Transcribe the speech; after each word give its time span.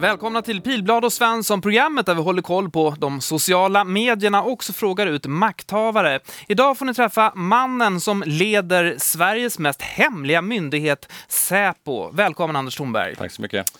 Välkomna 0.00 0.42
till 0.42 0.60
Pilblad 0.60 1.04
och 1.04 1.12
Svensson, 1.12 1.60
programmet 1.60 2.06
där 2.06 2.14
vi 2.14 2.20
håller 2.20 2.42
koll 2.42 2.70
på 2.70 2.94
de 2.98 3.20
sociala 3.20 3.84
medierna 3.84 4.42
och 4.42 4.52
också 4.52 4.72
frågar 4.72 5.06
ut 5.06 5.26
makthavare. 5.26 6.20
Idag 6.48 6.78
får 6.78 6.86
ni 6.86 6.94
träffa 6.94 7.32
mannen 7.34 8.00
som 8.00 8.22
leder 8.26 8.94
Sveriges 8.98 9.58
mest 9.58 9.82
hemliga 9.82 10.42
myndighet, 10.42 11.12
Säpo. 11.28 12.10
Välkommen 12.12 12.56
Anders 12.56 12.76
Thornberg. 12.76 13.16
Tack 13.16 13.32
så 13.32 13.42
mycket. 13.42 13.72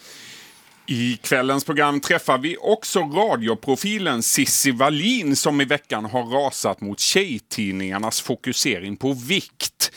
I 0.87 1.17
kvällens 1.17 1.65
program 1.65 2.01
träffar 2.01 2.39
vi 2.39 2.57
också 2.61 3.01
radioprofilen 3.01 4.23
Sissi 4.23 4.71
Wallin 4.71 5.37
som 5.37 5.61
i 5.61 5.65
veckan 5.65 6.05
har 6.05 6.23
rasat 6.23 6.81
mot 6.81 7.01
tjejtidningarnas 7.01 8.21
fokusering 8.21 8.97
på 8.97 9.13
vikt. 9.13 9.93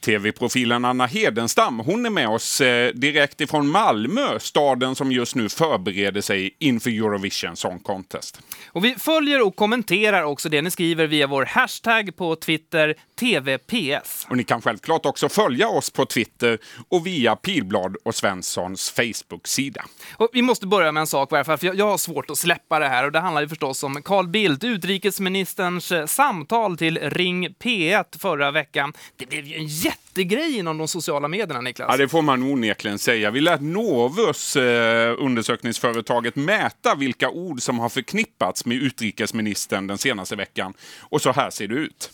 TV-profilen 0.00 0.84
Anna 0.84 1.06
Hedenstam, 1.06 1.78
hon 1.78 2.06
är 2.06 2.10
med 2.10 2.28
oss 2.28 2.60
eh, 2.60 2.92
direkt 2.94 3.40
ifrån 3.40 3.68
Malmö, 3.68 4.38
staden 4.38 4.94
som 4.94 5.12
just 5.12 5.34
nu 5.34 5.48
förbereder 5.48 6.20
sig 6.20 6.56
inför 6.58 6.90
Eurovision 6.90 7.56
Song 7.56 7.78
Contest. 7.78 8.40
Och 8.66 8.84
vi 8.84 8.94
följer 8.94 9.46
och 9.46 9.56
kommenterar 9.56 10.22
också 10.22 10.48
det 10.48 10.62
ni 10.62 10.70
skriver 10.70 11.06
via 11.06 11.26
vår 11.26 11.44
hashtag 11.44 12.16
på 12.16 12.36
Twitter, 12.36 12.94
TVPS. 13.16 14.26
Och 14.30 14.36
ni 14.36 14.44
kan 14.44 14.62
självklart 14.62 15.06
också 15.06 15.28
följa 15.28 15.68
oss 15.68 15.90
på 15.90 16.06
Twitter 16.06 16.58
och 16.88 17.06
via 17.06 17.36
Pilblad 17.36 17.96
och 18.04 18.14
Svenssons 18.14 18.90
Facebook-sida. 18.90 19.84
Och 20.16 20.28
vi 20.32 20.42
måste 20.42 20.66
börja 20.66 20.92
med 20.92 21.00
en 21.00 21.06
sak, 21.06 21.28
för 21.28 21.58
jag, 21.66 21.74
jag 21.74 21.86
har 21.86 21.98
svårt 21.98 22.30
att 22.30 22.38
släppa 22.38 22.78
det 22.78 22.88
här 22.88 23.04
och 23.04 23.12
det 23.12 23.20
handlar 23.20 23.42
ju 23.42 23.48
förstås 23.48 23.82
om 23.82 24.02
Carl 24.02 24.28
Bildt, 24.28 24.64
utrikesministerns 24.64 25.92
eh, 25.92 26.06
samtal 26.06 26.78
till 26.78 26.98
Ring 26.98 27.48
P1 27.48 28.18
förra 28.18 28.50
veckan. 28.50 28.92
Det 29.16 29.26
blev 29.26 29.46
ju 29.46 29.56
en 29.56 29.66
jättegrej 29.66 30.58
inom 30.58 30.78
de 30.78 30.88
sociala 30.88 31.28
medierna, 31.28 31.60
Niklas. 31.60 31.88
Ja, 31.90 31.96
det 31.96 32.08
får 32.08 32.22
man 32.22 32.42
onekligen 32.42 32.98
säga. 32.98 33.30
Vi 33.30 33.40
lät 33.40 33.60
Novus, 33.60 34.56
eh, 34.56 35.14
undersökningsföretaget, 35.18 36.36
mäta 36.36 36.94
vilka 36.94 37.30
ord 37.30 37.62
som 37.62 37.78
har 37.78 37.88
förknippats 37.88 38.64
med 38.64 38.76
utrikesministern 38.76 39.86
den 39.86 39.98
senaste 39.98 40.36
veckan. 40.36 40.74
Och 41.00 41.22
så 41.22 41.32
här 41.32 41.50
ser 41.50 41.68
det 41.68 41.74
ut. 41.74 42.10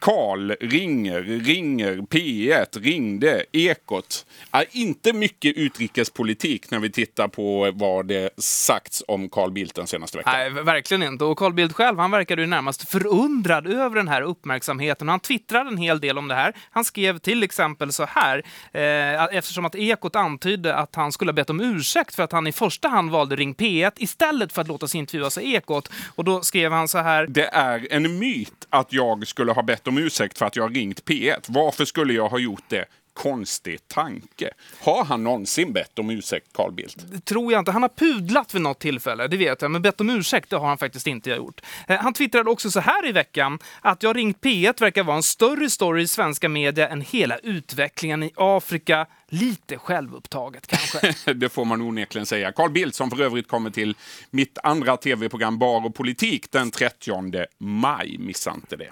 Karl 0.00 0.50
ringer, 0.60 1.22
ringer, 1.22 1.96
P1 1.96 2.80
ringde, 2.80 3.44
Ekot. 3.52 4.26
Är 4.50 4.64
inte 4.70 5.12
mycket 5.12 5.56
utrikespolitik 5.56 6.70
när 6.70 6.78
vi 6.78 6.90
tittar 6.90 7.28
på 7.28 7.70
vad 7.74 8.06
det 8.06 8.30
sagts 8.36 9.02
om 9.08 9.28
Carl 9.28 9.52
Bildt 9.52 9.74
den 9.74 9.86
senaste 9.86 10.18
veckan. 10.18 10.32
Nej, 10.32 10.50
verkligen 10.50 11.02
inte. 11.02 11.24
Och 11.24 11.38
Carl 11.38 11.52
Bildt 11.52 11.74
själv, 11.74 11.98
han 11.98 12.10
verkade 12.10 12.42
ju 12.42 12.48
närmast 12.48 12.90
förundrad 12.90 13.66
över 13.66 13.96
den 13.96 14.08
här 14.08 14.22
uppmärksamheten. 14.22 15.08
Han 15.08 15.20
twittrade 15.20 15.70
en 15.70 15.76
hel 15.76 16.00
del 16.00 16.18
om 16.18 16.28
det 16.28 16.34
här. 16.34 16.54
Han 16.70 16.84
skrev 16.84 17.18
till 17.18 17.42
exempel 17.42 17.92
så 17.92 18.04
här, 18.08 18.42
eh, 18.72 19.36
eftersom 19.36 19.64
att 19.64 19.74
Ekot 19.74 20.16
antydde 20.16 20.74
att 20.74 20.94
han 20.94 21.12
skulle 21.12 21.28
ha 21.28 21.34
bett 21.34 21.50
om 21.50 21.60
ursäkt 21.60 22.14
för 22.14 22.22
att 22.22 22.32
han 22.32 22.46
i 22.46 22.52
första 22.52 22.88
hand 22.88 23.10
valde 23.10 23.36
Ring 23.36 23.54
P1 23.54 23.92
istället 23.96 24.52
för 24.52 24.60
att 24.62 24.68
låta 24.68 24.88
sig 24.88 24.98
intervjuas 24.98 25.38
av 25.38 25.44
Ekot. 25.44 25.90
Och 26.14 26.24
då 26.24 26.42
skrev 26.42 26.72
han 26.72 26.88
så 26.88 26.98
här. 26.98 27.26
Det 27.26 27.46
är 27.46 27.86
en 27.90 28.18
myt 28.18 28.66
att 28.70 28.92
jag 28.92 29.26
skulle 29.26 29.52
ha 29.52 29.62
bett 29.62 29.89
om 29.90 29.98
ursäkt 29.98 30.38
för 30.38 30.46
att 30.46 30.56
jag 30.56 30.76
ringt 30.76 31.04
P1. 31.04 31.44
Varför 31.46 31.84
skulle 31.84 32.12
jag 32.12 32.28
ha 32.28 32.38
gjort 32.38 32.64
det? 32.68 32.84
konstig 33.22 33.88
tanke. 33.88 34.50
Har 34.80 35.04
han 35.04 35.24
någonsin 35.24 35.72
bett 35.72 35.98
om 35.98 36.10
ursäkt, 36.10 36.46
Carl 36.52 36.72
Bildt? 36.72 36.96
Det 37.12 37.24
tror 37.24 37.52
jag 37.52 37.60
inte. 37.60 37.70
Han 37.70 37.82
har 37.82 37.88
pudlat 37.88 38.54
vid 38.54 38.62
något 38.62 38.78
tillfälle, 38.78 39.28
det 39.28 39.36
vet 39.36 39.62
jag. 39.62 39.70
Men 39.70 39.82
bett 39.82 40.00
om 40.00 40.10
ursäkt, 40.10 40.50
det 40.50 40.56
har 40.56 40.68
han 40.68 40.78
faktiskt 40.78 41.06
inte 41.06 41.30
gjort. 41.30 41.60
Eh, 41.88 41.98
han 41.98 42.12
twittrade 42.12 42.50
också 42.50 42.70
så 42.70 42.80
här 42.80 43.08
i 43.08 43.12
veckan, 43.12 43.58
att 43.80 44.02
jag 44.02 44.16
ringt 44.16 44.40
P1 44.40 44.80
verkar 44.80 45.04
vara 45.04 45.16
en 45.16 45.22
större 45.22 45.70
story 45.70 46.02
i 46.02 46.06
svenska 46.06 46.48
media 46.48 46.88
än 46.88 47.00
hela 47.00 47.38
utvecklingen 47.38 48.22
i 48.22 48.32
Afrika, 48.36 49.06
Lite 49.32 49.78
självupptaget 49.78 50.66
kanske. 50.66 51.32
det 51.32 51.48
får 51.48 51.64
man 51.64 51.82
onekligen 51.82 52.26
säga. 52.26 52.52
Carl 52.52 52.70
Bildt 52.70 52.96
som 52.96 53.10
för 53.10 53.22
övrigt 53.22 53.48
kommer 53.48 53.70
till 53.70 53.96
mitt 54.30 54.58
andra 54.62 54.96
tv-program 54.96 55.58
Bar 55.58 55.86
och 55.86 55.94
politik 55.94 56.50
den 56.50 56.70
30 56.70 57.46
maj. 57.58 58.16
Missa 58.18 58.54
inte 58.54 58.76
det. 58.76 58.90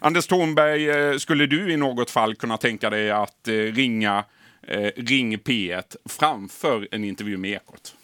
Anders 0.00 0.26
Thornberg, 0.26 0.90
eh, 0.90 1.16
skulle 1.18 1.46
du 1.46 1.72
i 1.72 1.76
något 1.76 2.10
fall 2.10 2.34
kunna 2.34 2.56
tänka 2.56 2.90
dig 2.90 3.10
att 3.10 3.48
eh, 3.48 3.52
ringa 3.52 4.24
eh, 4.62 4.90
Ring 4.96 5.36
P1 5.36 5.96
framför 6.04 6.88
en 6.90 7.04
intervju 7.04 7.36
med 7.36 7.50
Ekot? 7.50 7.94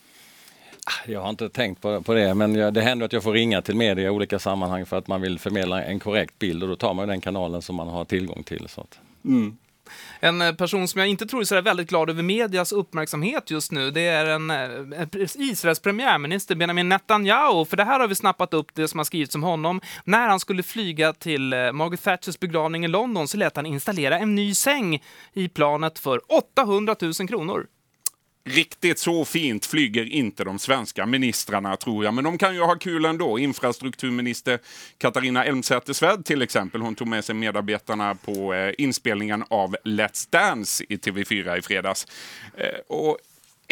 Jag 1.06 1.20
har 1.20 1.30
inte 1.30 1.48
tänkt 1.48 1.82
på, 1.82 2.02
på 2.02 2.14
det, 2.14 2.34
men 2.34 2.54
jag, 2.54 2.74
det 2.74 2.80
händer 2.80 3.06
att 3.06 3.12
jag 3.12 3.22
får 3.22 3.32
ringa 3.32 3.62
till 3.62 3.76
media 3.76 4.06
i 4.06 4.10
olika 4.10 4.38
sammanhang 4.38 4.86
för 4.86 4.98
att 4.98 5.08
man 5.08 5.20
vill 5.20 5.38
förmedla 5.38 5.84
en 5.84 6.00
korrekt 6.00 6.38
bild 6.38 6.62
och 6.62 6.68
då 6.68 6.76
tar 6.76 6.94
man 6.94 7.08
den 7.08 7.20
kanalen 7.20 7.62
som 7.62 7.76
man 7.76 7.88
har 7.88 8.04
tillgång 8.04 8.42
till. 8.42 8.68
Så 8.68 8.80
att. 8.80 8.98
Mm. 9.24 9.56
En 10.20 10.42
eh, 10.42 10.54
person 10.54 10.88
som 10.88 10.98
jag 10.98 11.08
inte 11.08 11.26
tror 11.26 11.40
är 11.40 11.44
så 11.44 11.60
väldigt 11.60 11.88
glad 11.88 12.10
över 12.10 12.22
medias 12.22 12.72
uppmärksamhet 12.72 13.50
just 13.50 13.72
nu, 13.72 13.90
det 13.90 14.00
är 14.00 14.26
en, 14.26 14.50
eh, 14.50 15.00
en 15.00 15.08
Israels 15.34 15.80
premiärminister 15.80 16.54
Benjamin 16.54 16.88
Netanyahu. 16.88 17.64
För 17.64 17.76
det 17.76 17.84
här 17.84 18.00
har 18.00 18.08
vi 18.08 18.14
snappat 18.14 18.54
upp, 18.54 18.74
det 18.74 18.88
som 18.88 18.98
har 18.98 19.04
skrivits 19.04 19.34
om 19.34 19.42
honom. 19.42 19.80
När 20.04 20.28
han 20.28 20.40
skulle 20.40 20.62
flyga 20.62 21.12
till 21.12 21.52
eh, 21.52 21.72
Margaret 21.72 22.02
Thatchers 22.02 22.38
begravning 22.38 22.84
i 22.84 22.88
London 22.88 23.28
så 23.28 23.36
lät 23.36 23.56
han 23.56 23.66
installera 23.66 24.18
en 24.18 24.34
ny 24.34 24.54
säng 24.54 25.02
i 25.32 25.48
planet 25.48 25.98
för 25.98 26.20
800 26.32 26.96
000 27.00 27.12
kronor. 27.28 27.66
Riktigt 28.44 28.98
så 28.98 29.24
fint 29.24 29.66
flyger 29.66 30.04
inte 30.04 30.44
de 30.44 30.58
svenska 30.58 31.06
ministrarna 31.06 31.76
tror 31.76 32.04
jag, 32.04 32.14
men 32.14 32.24
de 32.24 32.38
kan 32.38 32.54
ju 32.54 32.60
ha 32.60 32.74
kul 32.74 33.04
ändå. 33.04 33.38
Infrastrukturminister 33.38 34.58
Katarina 34.98 35.44
Elmsäter-Svärd 35.44 36.24
till 36.24 36.42
exempel, 36.42 36.80
hon 36.80 36.94
tog 36.94 37.08
med 37.08 37.24
sig 37.24 37.34
medarbetarna 37.34 38.14
på 38.14 38.54
eh, 38.54 38.74
inspelningen 38.78 39.44
av 39.50 39.76
Let's 39.84 40.28
Dance 40.30 40.84
i 40.88 40.96
TV4 40.96 41.58
i 41.58 41.62
fredags. 41.62 42.06
Eh, 42.56 42.78
och 42.88 43.18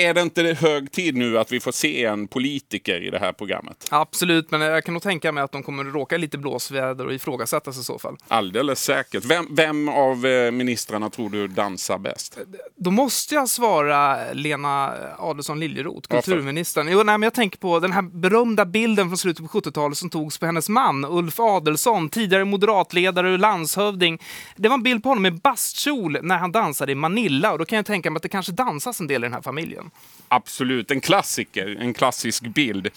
är 0.04 0.14
det 0.14 0.20
inte 0.20 0.42
hög 0.42 0.92
tid 0.92 1.16
nu 1.16 1.38
att 1.38 1.52
vi 1.52 1.60
får 1.60 1.72
se 1.72 2.04
en 2.04 2.28
politiker 2.28 3.02
i 3.02 3.10
det 3.10 3.18
här 3.18 3.32
programmet? 3.32 3.88
Absolut, 3.90 4.50
men 4.50 4.60
jag 4.60 4.84
kan 4.84 4.94
nog 4.94 5.02
tänka 5.02 5.32
mig 5.32 5.44
att 5.44 5.52
de 5.52 5.62
kommer 5.62 5.84
råka 5.84 6.16
lite 6.16 6.38
blåsväder 6.38 7.06
och 7.06 7.14
ifrågasättas 7.14 7.78
i 7.78 7.84
så 7.84 7.98
fall. 7.98 8.16
Alldeles 8.28 8.84
säkert. 8.84 9.24
Vem, 9.24 9.46
vem 9.50 9.88
av 9.88 10.26
eh, 10.26 10.50
ministrarna 10.50 11.10
tror 11.10 11.30
du 11.30 11.48
dansar 11.48 11.98
bäst? 11.98 12.38
Då 12.76 12.90
måste 12.90 13.34
jag 13.34 13.48
svara 13.48 14.32
Lena 14.32 14.92
Adelsohn 15.18 15.60
Liljeroth, 15.60 16.08
kulturministern. 16.08 16.88
Jo, 16.88 16.96
nej, 16.96 17.04
men 17.04 17.22
jag 17.22 17.34
tänker 17.34 17.58
på 17.58 17.80
den 17.80 17.92
här 17.92 18.02
berömda 18.02 18.64
bilden 18.64 19.08
från 19.08 19.18
slutet 19.18 19.50
på 19.50 19.60
70-talet 19.60 19.98
som 19.98 20.10
togs 20.10 20.38
på 20.38 20.46
hennes 20.46 20.68
man, 20.68 21.04
Ulf 21.04 21.40
Adelsohn, 21.40 22.08
tidigare 22.08 22.44
moderatledare 22.44 23.32
och 23.32 23.38
landshövding. 23.38 24.18
Det 24.56 24.68
var 24.68 24.74
en 24.74 24.82
bild 24.82 25.02
på 25.02 25.08
honom 25.08 25.26
i 25.26 25.30
bastkjol 25.30 26.18
när 26.22 26.38
han 26.38 26.52
dansade 26.52 26.92
i 26.92 26.94
Manila 26.94 27.52
och 27.52 27.58
då 27.58 27.64
kan 27.64 27.76
jag 27.76 27.86
tänka 27.86 28.10
mig 28.10 28.16
att 28.16 28.22
det 28.22 28.28
kanske 28.28 28.52
dansas 28.52 29.00
en 29.00 29.06
del 29.06 29.24
i 29.24 29.26
den 29.26 29.32
här 29.32 29.42
familjen. 29.42 29.89
Absolut, 30.32 30.90
en 30.90 31.00
klassiker, 31.00 31.76
en 31.80 31.94
klassisk 31.94 32.42
bild. 32.42 32.88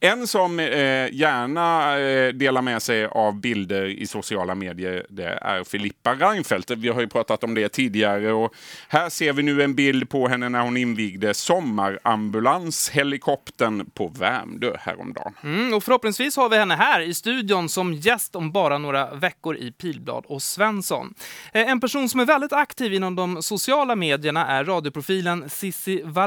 En 0.00 0.26
som 0.26 0.60
eh, 0.60 1.14
gärna 1.14 1.98
eh, 1.98 2.32
delar 2.32 2.62
med 2.62 2.82
sig 2.82 3.06
av 3.06 3.40
bilder 3.40 3.84
i 3.84 4.06
sociala 4.06 4.54
medier 4.54 5.06
det 5.08 5.38
är 5.42 5.64
Filippa 5.64 6.14
Reinfeldt. 6.14 6.70
Vi 6.70 6.88
har 6.88 7.00
ju 7.00 7.08
pratat 7.08 7.44
om 7.44 7.54
det 7.54 7.68
tidigare 7.68 8.32
och 8.32 8.54
här 8.88 9.08
ser 9.08 9.32
vi 9.32 9.42
nu 9.42 9.62
en 9.62 9.74
bild 9.74 10.08
på 10.08 10.28
henne 10.28 10.48
när 10.48 10.60
hon 10.60 10.76
invigde 10.76 11.34
sommarambulanshelikoptern 11.34 13.90
på 13.90 14.08
Värmdö 14.08 14.76
häromdagen. 14.80 15.32
Mm, 15.42 15.74
och 15.74 15.84
förhoppningsvis 15.84 16.36
har 16.36 16.48
vi 16.48 16.56
henne 16.56 16.74
här 16.74 17.00
i 17.00 17.14
studion 17.14 17.68
som 17.68 17.94
gäst 17.94 18.36
om 18.36 18.52
bara 18.52 18.78
några 18.78 19.14
veckor 19.14 19.56
i 19.56 19.72
Pilblad 19.72 20.24
och 20.26 20.42
Svensson. 20.42 21.14
Eh, 21.52 21.70
en 21.70 21.80
person 21.80 22.08
som 22.08 22.20
är 22.20 22.24
väldigt 22.24 22.52
aktiv 22.52 22.94
inom 22.94 23.16
de 23.16 23.42
sociala 23.42 23.96
medierna 23.96 24.46
är 24.46 24.64
radioprofilen 24.64 25.50
Sissi 25.50 26.02
Wallin. 26.04 26.25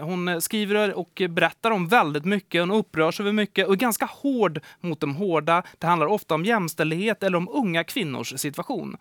Hon 0.00 0.40
skriver 0.40 0.98
och 0.98 1.22
berättar 1.30 1.70
om 1.70 1.88
väldigt 1.88 2.24
mycket, 2.24 2.62
hon 2.62 2.70
upprörs 2.70 3.20
över 3.20 3.32
mycket 3.32 3.66
och 3.66 3.72
är 3.72 3.76
ganska 3.76 4.06
hård 4.06 4.60
mot 4.80 5.00
de 5.00 5.14
hårda. 5.14 5.62
Det 5.78 5.86
handlar 5.86 6.06
ofta 6.06 6.34
om 6.34 6.44
jämställdhet 6.44 7.22
eller 7.22 7.38
om 7.38 7.48
unga 7.48 7.84
kvinnors 7.84 8.40
situation. 8.40 8.96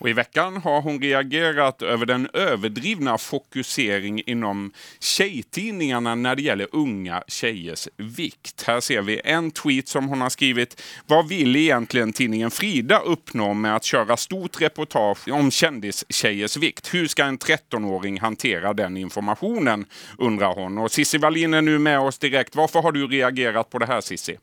Och 0.00 0.08
I 0.08 0.12
veckan 0.12 0.56
har 0.56 0.80
hon 0.80 1.00
reagerat 1.00 1.82
över 1.82 2.06
den 2.06 2.28
överdrivna 2.32 3.18
fokusering 3.18 4.22
inom 4.26 4.72
tjejtidningarna 5.00 6.14
när 6.14 6.36
det 6.36 6.42
gäller 6.42 6.68
unga 6.72 7.22
tjejers 7.28 7.88
vikt. 7.96 8.62
Här 8.66 8.80
ser 8.80 9.02
vi 9.02 9.20
en 9.24 9.50
tweet 9.50 9.88
som 9.88 10.08
hon 10.08 10.20
har 10.20 10.28
skrivit. 10.28 10.82
Vad 11.06 11.28
vill 11.28 11.56
egentligen 11.56 12.12
tidningen 12.12 12.50
Frida 12.50 12.98
uppnå 12.98 13.54
med 13.54 13.76
att 13.76 13.84
köra 13.84 14.16
stort 14.16 14.60
reportage 14.60 15.28
om 15.28 15.50
kändistjejers 15.50 16.56
vikt? 16.56 16.94
Hur 16.94 17.06
ska 17.06 17.24
en 17.24 17.38
13-åring 17.38 18.20
hantera 18.20 18.72
den 18.72 18.96
informationen? 18.96 19.86
undrar 20.18 20.54
hon. 20.54 20.78
Och 20.78 20.90
Cissi 20.90 21.18
Wallin 21.18 21.54
är 21.54 21.62
nu 21.62 21.78
med 21.78 22.00
oss 22.00 22.18
direkt. 22.18 22.56
Varför 22.56 22.82
har 22.82 22.92
du 22.92 23.06
reagerat 23.06 23.70
på 23.70 23.78
det 23.78 23.86
här 23.86 24.00
Cissi? 24.00 24.38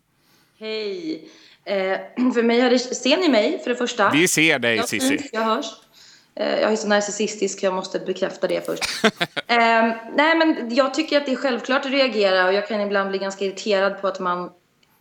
Hej! 0.59 1.29
Eh, 1.65 1.75
för 2.33 2.43
mig 2.43 2.59
har 2.59 2.69
det, 2.69 2.79
ser 2.79 3.17
ni 3.17 3.29
mig 3.29 3.59
för 3.63 3.69
det 3.69 3.75
första? 3.75 4.09
Vi 4.09 4.27
ser 4.27 4.59
dig 4.59 4.83
Cissi. 4.87 5.29
Jag 5.31 5.41
hörs. 5.41 5.65
Eh, 6.35 6.59
jag 6.59 6.71
är 6.71 6.75
så 6.75 6.87
narcissistisk, 6.87 7.63
jag 7.63 7.73
måste 7.73 7.99
bekräfta 7.99 8.47
det 8.47 8.65
först. 8.65 8.83
eh, 9.47 9.57
nej, 10.15 10.37
men 10.37 10.75
jag 10.75 10.93
tycker 10.93 11.17
att 11.17 11.25
det 11.25 11.31
är 11.31 11.35
självklart 11.35 11.85
att 11.85 11.91
reagera 11.91 12.47
och 12.47 12.53
jag 12.53 12.67
kan 12.67 12.81
ibland 12.81 13.09
bli 13.09 13.17
ganska 13.17 13.45
irriterad 13.45 14.01
på 14.01 14.07
att 14.07 14.19
man 14.19 14.49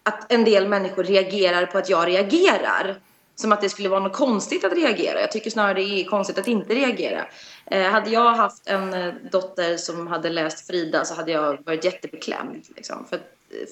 att 0.03 0.33
en 0.33 0.45
del 0.45 0.69
människor 0.69 1.05
reagerar 1.05 1.67
på 1.67 1.79
att 1.79 1.91
jag 1.91 2.09
reagerar. 2.09 3.01
Som 3.39 3.53
att 3.53 3.61
det 3.61 3.69
skulle 3.69 3.89
vara 3.89 4.01
något 4.01 4.17
konstigt 4.17 4.65
att 4.65 4.73
reagera. 4.73 5.21
Jag 5.21 5.33
tycker 5.33 5.51
snarare 5.51 5.75
det 5.75 6.01
är 6.01 6.05
konstigt 6.05 6.39
att 6.39 6.49
inte 6.49 6.75
reagera. 6.75 7.27
Eh, 7.67 7.83
hade 7.83 8.11
jag 8.11 8.35
haft 8.35 8.69
en 8.69 8.95
eh, 8.95 9.15
dotter 9.31 9.77
som 9.77 10.07
hade 10.07 10.31
läst 10.31 10.67
Frida 10.67 11.05
så 11.05 11.15
hade 11.15 11.33
jag 11.33 11.65
varit 11.65 11.85
jättebeklämd. 11.85 12.65
Liksom. 12.77 13.07
För 13.11 13.21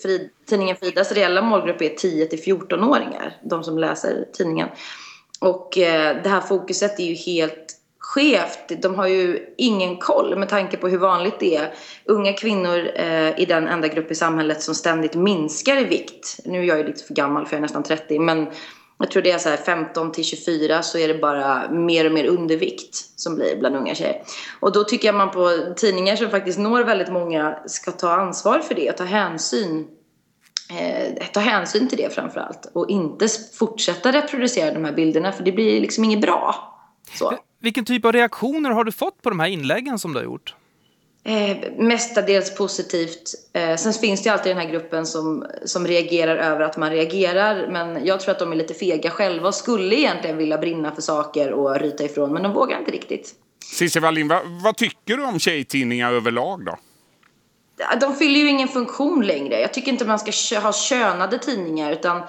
Frid, 0.02 0.30
tidningen 0.46 0.76
Fridas 0.76 1.12
reella 1.12 1.42
målgrupp 1.42 1.82
är 1.82 1.88
10 1.88 2.26
till 2.26 2.38
14-åringar. 2.38 3.36
De 3.42 3.64
som 3.64 3.78
läser 3.78 4.24
tidningen. 4.32 4.68
Och 5.40 5.78
eh, 5.78 6.22
det 6.22 6.28
här 6.28 6.40
fokuset 6.40 7.00
är 7.00 7.04
ju 7.04 7.14
helt 7.14 7.74
skevt. 7.98 8.82
De 8.82 8.94
har 8.94 9.06
ju 9.06 9.54
ingen 9.56 9.96
koll 9.96 10.38
med 10.38 10.48
tanke 10.48 10.76
på 10.76 10.88
hur 10.88 10.98
vanligt 10.98 11.40
det 11.40 11.56
är. 11.56 11.74
Unga 12.04 12.32
kvinnor 12.32 12.90
eh, 12.94 13.40
i 13.40 13.44
den 13.48 13.68
enda 13.68 13.88
grupp 13.88 14.10
i 14.10 14.14
samhället 14.14 14.62
som 14.62 14.74
ständigt 14.74 15.14
minskar 15.14 15.76
i 15.76 15.84
vikt. 15.84 16.38
Nu 16.44 16.58
är 16.58 16.64
jag 16.64 16.78
ju 16.78 16.86
lite 16.86 17.04
för 17.04 17.14
gammal 17.14 17.46
för 17.46 17.52
jag 17.52 17.58
är 17.58 17.62
nästan 17.62 17.82
30 17.82 18.18
men 18.18 18.46
jag 18.98 19.10
tror 19.10 19.22
det 19.22 19.30
är 19.30 19.38
så 19.38 19.48
här 19.48 19.56
15 19.56 20.12
till 20.12 20.24
24 20.24 20.82
så 20.82 20.98
är 20.98 21.08
det 21.08 21.14
bara 21.14 21.70
mer 21.70 22.06
och 22.06 22.12
mer 22.12 22.24
undervikt 22.24 22.94
som 23.16 23.34
blir 23.34 23.56
bland 23.56 23.76
unga 23.76 23.94
tjejer. 23.94 24.22
Och 24.60 24.72
då 24.72 24.84
tycker 24.84 25.08
jag 25.08 25.14
man 25.14 25.30
på 25.30 25.74
tidningar 25.76 26.16
som 26.16 26.30
faktiskt 26.30 26.58
når 26.58 26.84
väldigt 26.84 27.12
många 27.12 27.58
ska 27.66 27.90
ta 27.90 28.10
ansvar 28.10 28.58
för 28.58 28.74
det 28.74 28.90
och 28.90 28.96
ta 28.96 29.04
hänsyn 29.04 29.86
eh, 30.70 31.26
ta 31.32 31.40
hänsyn 31.40 31.88
till 31.88 31.98
det 31.98 32.14
framför 32.14 32.40
allt 32.40 32.70
och 32.72 32.90
inte 32.90 33.28
fortsätta 33.58 34.12
reproducera 34.12 34.74
de 34.74 34.84
här 34.84 34.92
bilderna 34.92 35.32
för 35.32 35.44
det 35.44 35.52
blir 35.52 35.80
liksom 35.80 36.04
inget 36.04 36.20
bra. 36.20 36.70
Så. 37.18 37.34
Vilken 37.60 37.84
typ 37.84 38.04
av 38.04 38.12
reaktioner 38.12 38.70
har 38.70 38.84
du 38.84 38.92
fått 38.92 39.22
på 39.22 39.30
de 39.30 39.40
här 39.40 39.48
inläggen 39.48 39.98
som 39.98 40.12
du 40.12 40.18
har 40.18 40.24
gjort? 40.24 40.54
Eh, 41.26 41.56
mestadels 41.76 42.54
positivt. 42.54 43.34
Eh, 43.52 43.76
sen 43.76 43.92
finns 43.92 44.22
det 44.22 44.30
alltid 44.30 44.56
den 44.56 44.66
här 44.66 44.70
gruppen 44.70 45.06
som, 45.06 45.46
som 45.64 45.86
reagerar 45.86 46.36
över 46.36 46.60
att 46.60 46.76
man 46.76 46.90
reagerar. 46.90 47.68
Men 47.70 48.06
jag 48.06 48.20
tror 48.20 48.32
att 48.32 48.38
de 48.38 48.52
är 48.52 48.56
lite 48.56 48.74
fega 48.74 49.10
själva 49.10 49.48
och 49.48 49.54
skulle 49.54 49.96
egentligen 49.96 50.36
vilja 50.36 50.58
brinna 50.58 50.94
för 50.94 51.02
saker 51.02 51.52
och 51.52 51.80
ryta 51.80 52.04
ifrån. 52.04 52.32
Men 52.32 52.42
de 52.42 52.52
vågar 52.52 52.78
inte 52.78 52.90
riktigt. 52.90 53.34
Cissi 53.64 54.00
Wallin, 54.00 54.28
vad, 54.28 54.40
vad 54.64 54.76
tycker 54.76 55.16
du 55.16 55.24
om 55.24 55.38
tjejtidningar 55.38 56.12
överlag 56.12 56.64
då? 56.64 56.78
De 58.00 58.14
fyller 58.14 58.40
ju 58.40 58.48
ingen 58.48 58.68
funktion 58.68 59.26
längre. 59.26 59.60
Jag 59.60 59.74
tycker 59.74 59.92
inte 59.92 60.04
man 60.04 60.18
ska 60.18 60.58
ha 60.58 60.72
könade 60.72 61.38
tidningar 61.38 61.92
utan 61.92 62.22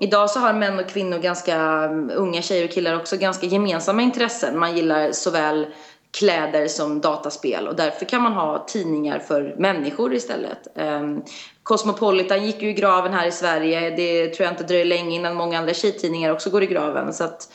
Idag 0.00 0.30
så 0.30 0.40
har 0.40 0.52
män 0.52 0.78
och 0.78 0.88
kvinnor 0.88 1.18
ganska, 1.18 1.88
unga 2.14 2.42
tjejer 2.42 2.64
och 2.64 2.70
killar 2.70 2.96
också, 2.96 3.16
ganska 3.16 3.46
gemensamma 3.46 4.02
intressen. 4.02 4.58
Man 4.58 4.76
gillar 4.76 5.12
såväl 5.12 5.66
kläder 6.10 6.68
som 6.68 7.00
dataspel 7.00 7.68
och 7.68 7.76
därför 7.76 8.06
kan 8.06 8.22
man 8.22 8.32
ha 8.32 8.64
tidningar 8.68 9.18
för 9.18 9.54
människor 9.58 10.14
istället. 10.14 10.68
Um, 10.74 11.22
Cosmopolitan 11.62 12.46
gick 12.46 12.62
ju 12.62 12.68
i 12.68 12.72
graven 12.72 13.12
här 13.12 13.26
i 13.26 13.32
Sverige. 13.32 13.90
Det 13.90 14.28
tror 14.28 14.44
jag 14.44 14.52
inte 14.52 14.64
dröjer 14.64 14.84
länge 14.84 15.14
innan 15.14 15.34
många 15.34 15.58
andra 15.58 15.74
tjejtidningar 15.74 16.32
också 16.32 16.50
går 16.50 16.62
i 16.62 16.66
graven. 16.66 17.12
Så 17.12 17.24
att 17.24 17.52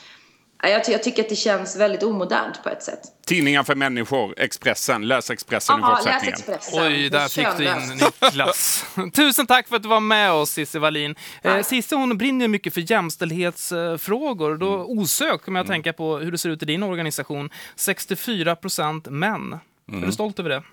jag, 0.70 0.82
jag, 0.88 1.04
tycker 1.04 1.24
att 1.24 1.30
det 1.30 1.36
känns 1.36 1.76
väldigt 1.76 2.04
omodernt 2.04 2.64
på 2.64 2.70
ett 2.70 2.84
sätt. 2.84 3.00
Tidningar 3.26 3.64
för 3.64 3.76
människor, 3.76 4.34
Expressen. 4.38 5.08
Läs 5.08 5.30
Expressen 5.30 5.84
Aha, 5.84 5.94
i 5.94 5.96
fortsättningen. 5.96 6.40
Läs 6.48 6.50
Expressen. 6.50 6.84
Oj, 6.84 7.10
där 7.10 7.28
fick 7.28 7.58
du 7.58 7.64
in 7.66 8.10
Niklas. 8.22 8.86
Tusen 9.14 9.48
tack 9.48 9.68
för 9.68 9.76
att 9.76 9.84
du 9.84 9.90
var 9.90 10.00
med 10.00 10.32
oss, 10.32 10.52
Cissi 10.52 10.80
Wallin. 10.80 11.16
Eh, 11.42 11.62
Cissi 11.62 11.96
hon 11.96 12.18
brinner 12.18 12.48
mycket 12.48 12.74
för 12.74 12.92
jämställdhetsfrågor. 12.92 14.58
Då 14.58 14.74
mm. 14.74 15.00
osökt 15.00 15.46
kommer 15.46 15.60
jag 15.60 15.64
att 15.64 15.70
mm. 15.70 15.76
tänka 15.76 15.94
på 15.94 16.18
hur 16.18 16.32
det 16.32 16.38
ser 16.38 16.50
ut 16.50 16.64
i 16.64 16.66
din 16.66 16.84
organisation. 16.84 17.50
64 17.76 18.56
procent 18.56 19.08
män. 19.10 19.60
Mm. 19.88 19.98
Är 19.98 20.02
du 20.02 20.06
mm. 20.06 20.12
stolt 20.12 20.40
över 20.40 20.50
det? 20.50 20.64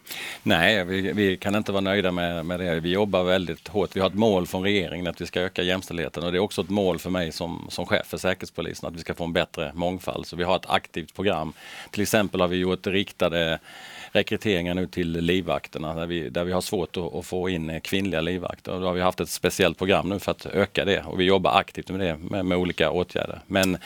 Nej, 0.43 0.85
vi, 0.85 1.13
vi, 1.13 1.37
kan 1.37 1.55
inte 1.55 1.73
vara 1.73 1.81
nöjda 1.81 2.13
med, 2.13 2.47
med 2.47 2.61
det. 2.61 2.81
Vi 2.81 2.91
jobbar 2.93 3.25
väldigt 3.25 3.69
hårt. 3.69 3.97
Vi 3.97 4.01
har 4.01 4.07
ett 4.07 4.15
mål 4.15 4.47
från 4.47 4.63
regeringen 4.63 5.07
att 5.07 5.21
vi 5.21 5.27
ska 5.27 5.41
öka 5.41 5.63
jämställdheten 5.63 6.25
och 6.25 6.33
det 6.33 6.39
är 6.39 6.41
också 6.41 6.61
ett 6.61 6.71
mål 6.71 6.99
för 6.99 7.11
mig 7.11 7.33
som, 7.33 7.67
som 7.69 7.87
chef 7.87 8.07
för 8.07 8.19
Säkerhetspolisen 8.19 8.89
att 8.89 8.95
vi 8.95 9.01
ska 9.01 9.15
få 9.15 9.25
en 9.25 9.33
bättre 9.33 9.73
mångfald. 9.75 10.27
Så 10.27 10.37
vi 10.37 10.45
har 10.45 10.57
ett 10.57 10.71
aktivt 10.71 11.15
program. 11.15 11.53
Till 11.91 12.03
exempel 12.03 12.41
har 12.41 12.49
vi 12.49 12.57
gjort 12.57 12.87
riktade 12.87 13.59
rekryteringar 14.13 14.75
nu 14.75 14.87
till 14.87 15.13
livvakterna 15.13 15.95
där 15.95 16.07
vi, 16.07 16.29
där 16.29 16.45
vi 16.45 16.53
har 16.53 16.61
svårt 16.61 16.97
att, 16.97 17.15
att 17.15 17.27
få 17.27 17.49
in 17.49 17.81
kvinnliga 17.81 18.21
livvakter. 18.21 18.73
Och 18.73 18.81
då 18.81 18.87
har 18.87 18.95
vi 18.95 19.01
haft 19.01 19.21
ett 19.21 19.31
speciellt 19.31 19.79
program 19.79 20.09
nu 20.09 20.19
för 20.19 20.31
att 20.31 20.47
öka 20.47 20.85
det 20.85 21.03
och 21.03 21.21
vi 21.21 21.25
jobbar 21.25 21.59
aktivt 21.59 21.91
med 21.91 22.01
det 22.01 22.17
med, 22.17 22.47
med 22.47 22.59
olika 22.59 22.91
åtgärder. 22.91 23.41
Men 23.47 23.79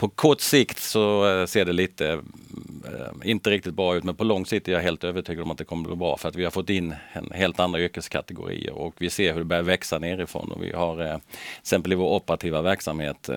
på 0.00 0.08
kort 0.08 0.40
sikt 0.40 0.78
så 0.78 1.28
eh, 1.28 1.46
ser 1.46 1.64
det 1.64 1.72
lite, 1.72 2.08
eh, 2.08 3.30
inte 3.30 3.50
riktigt 3.50 3.74
bra 3.74 3.96
ut, 3.96 4.04
men 4.04 4.14
på 4.14 4.24
lång 4.24 4.46
sikt 4.46 4.68
är 4.68 4.72
jag 4.72 4.80
helt 4.80 5.04
övertygad 5.04 5.44
om 5.44 5.50
att 5.50 5.58
det 5.58 5.64
kommer 5.64 5.82
att 5.82 5.88
bli 5.88 5.96
bra 5.96 6.16
för 6.16 6.28
att 6.28 6.36
vi 6.36 6.44
har 6.44 6.50
fått 6.50 6.70
in 6.70 6.94
en 7.12 7.30
helt 7.34 7.60
andra 7.60 7.80
yrkeskategorier 7.80 8.72
och 8.72 8.94
vi 8.98 9.10
ser 9.10 9.32
hur 9.32 9.38
det 9.38 9.44
börjar 9.44 9.62
växa 9.62 9.98
nerifrån 9.98 10.52
och 10.52 10.62
vi 10.64 10.72
har 10.72 11.00
eh, 11.00 11.16
till 11.16 11.60
exempel 11.60 11.92
i 11.92 11.94
vår 11.94 12.14
operativa 12.16 12.62
verksamhet, 12.62 13.30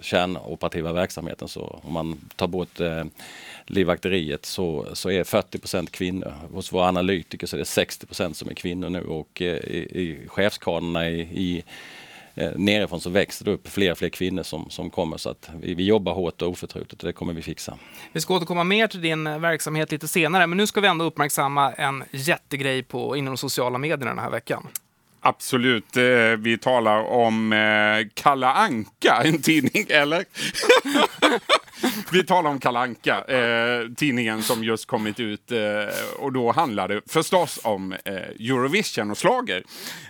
kärnoperativa 0.00 0.92
verksamheten, 0.92 1.48
så 1.48 1.80
om 1.82 1.92
man 1.92 2.20
tar 2.36 2.46
bort 2.46 2.80
livvakteriet 3.66 4.46
så, 4.46 4.86
så 4.92 5.10
är 5.10 5.24
40% 5.24 5.90
kvinnor. 5.90 6.34
Hos 6.52 6.72
våra 6.72 6.88
analytiker 6.88 7.46
så 7.46 7.56
är 7.56 7.58
det 7.58 7.64
60% 7.64 8.32
som 8.32 8.48
är 8.48 8.54
kvinnor 8.54 8.90
nu 8.90 9.00
och 9.00 9.40
i, 9.40 9.46
i 9.46 10.28
chefskaderna 10.28 11.08
i, 11.08 11.20
i 11.20 11.64
eh, 12.36 12.50
nerifrån 12.56 13.00
så 13.00 13.10
växer 13.10 13.44
det 13.44 13.50
upp 13.50 13.68
fler 13.68 13.90
och 13.90 13.98
fler 13.98 14.08
kvinnor 14.08 14.42
som, 14.42 14.70
som 14.70 14.90
kommer. 14.90 15.16
Så 15.16 15.30
att 15.30 15.50
vi, 15.60 15.74
vi 15.74 15.84
jobbar 15.84 16.14
hårt 16.14 16.42
och 16.42 16.48
oförtrutet 16.48 17.02
och 17.02 17.06
det 17.06 17.12
kommer 17.12 17.32
vi 17.32 17.42
fixa. 17.42 17.78
Vi 18.12 18.20
ska 18.20 18.34
återkomma 18.34 18.64
mer 18.64 18.86
till 18.86 19.00
din 19.00 19.26
eh, 19.26 19.38
verksamhet 19.38 19.92
lite 19.92 20.08
senare, 20.08 20.46
men 20.46 20.56
nu 20.56 20.66
ska 20.66 20.80
vi 20.80 20.88
ändå 20.88 21.04
uppmärksamma 21.04 21.72
en 21.72 22.04
jättegrej 22.10 22.82
på, 22.82 23.16
inom 23.16 23.34
de 23.34 23.36
sociala 23.36 23.78
medierna 23.78 24.14
den 24.14 24.24
här 24.24 24.30
veckan. 24.30 24.68
Absolut. 25.20 25.96
Eh, 25.96 26.02
vi 26.38 26.58
talar 26.58 27.04
om 27.04 27.54
Kalla 28.14 28.52
Anka, 28.52 29.22
en 29.24 29.42
tidning, 29.42 29.86
eller? 29.88 30.24
Vi 32.12 32.24
talar 32.24 32.50
om 32.50 32.60
Kalanka, 32.60 33.24
eh, 33.24 33.88
tidningen 33.96 34.42
som 34.42 34.64
just 34.64 34.86
kommit 34.86 35.20
ut 35.20 35.52
eh, 35.52 35.58
och 36.18 36.32
då 36.32 36.52
handlar 36.52 36.88
det 36.88 37.00
förstås 37.06 37.60
om 37.62 37.92
eh, 37.92 38.14
Eurovision 38.14 39.10
och 39.10 39.18
slager. 39.18 39.62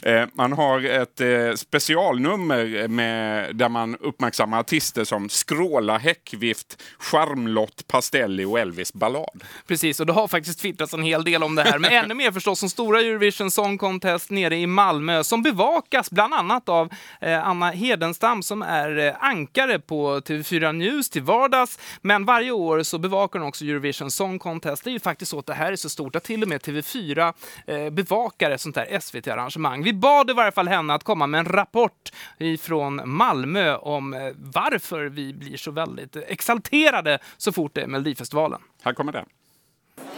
Eh, 0.02 0.24
man 0.32 0.52
har 0.52 0.84
ett 0.84 1.20
eh, 1.20 1.54
specialnummer 1.56 2.88
med, 2.88 3.56
där 3.56 3.68
man 3.68 3.96
uppmärksammar 3.96 4.60
artister 4.60 5.04
som 5.04 5.28
Skråla, 5.28 5.98
Häckvift, 5.98 6.82
Charmlott, 6.98 7.88
Pastelli 7.88 8.44
och 8.44 8.58
Elvis 8.58 8.92
Ballad. 8.92 9.44
Precis, 9.66 10.00
och 10.00 10.06
det 10.06 10.12
har 10.12 10.28
faktiskt 10.28 10.60
twittrats 10.60 10.94
en 10.94 11.02
hel 11.02 11.24
del 11.24 11.42
om 11.42 11.54
det 11.54 11.62
här, 11.62 11.78
men 11.78 11.92
ännu 11.92 12.14
mer 12.14 12.32
förstås 12.32 12.62
om 12.62 12.70
stora 12.70 13.00
Eurovision 13.00 13.50
Song 13.50 13.78
Contest 13.78 14.30
nere 14.30 14.56
i 14.56 14.66
Malmö 14.66 15.24
som 15.24 15.42
bevakas 15.42 16.10
bland 16.10 16.34
annat 16.34 16.68
av 16.68 16.92
eh, 17.20 17.46
Anna 17.46 17.70
Hedenstam 17.70 18.42
som 18.42 18.62
är 18.62 18.98
eh, 18.98 19.14
ankare 19.20 19.78
på 19.78 20.20
TV4 20.20 20.72
News 20.72 21.10
till 21.10 21.22
vardags 21.22 21.55
vardags. 21.56 21.78
Men 22.02 22.24
varje 22.24 22.50
år 22.50 22.82
så 22.82 22.98
bevakar 22.98 23.38
hon 23.38 23.48
också 23.48 23.64
Eurovision 23.64 24.10
Song 24.10 24.38
Contest. 24.38 24.84
Det 24.84 24.90
är 24.90 24.92
ju 24.92 25.00
faktiskt 25.00 25.30
så 25.30 25.38
att 25.38 25.46
det 25.46 25.54
här 25.54 25.72
är 25.72 25.76
så 25.76 25.88
stort 25.88 26.16
att 26.16 26.24
till 26.24 26.42
och 26.42 26.48
med 26.48 26.60
TV4 26.60 27.34
eh, 27.66 27.90
bevakar 27.90 28.50
ett 28.50 28.60
sånt 28.60 28.76
här 28.76 29.00
SVT-arrangemang. 29.00 29.82
Vi 29.82 29.92
bad 29.92 30.30
i 30.30 30.32
varje 30.32 30.52
fall 30.52 30.68
henne 30.68 30.94
att 30.94 31.04
komma 31.04 31.26
med 31.26 31.38
en 31.38 31.46
rapport 31.46 32.12
ifrån 32.38 33.00
Malmö 33.04 33.76
om 33.76 34.14
eh, 34.14 34.20
varför 34.36 35.04
vi 35.04 35.34
blir 35.34 35.56
så 35.56 35.70
väldigt 35.70 36.16
eh, 36.16 36.22
exalterade 36.26 37.18
så 37.36 37.52
fort 37.52 37.74
det 37.74 37.82
är 37.82 37.86
Melodifestivalen. 37.86 38.60
Här 38.82 38.92
kommer 38.92 39.12
det. 39.12 39.24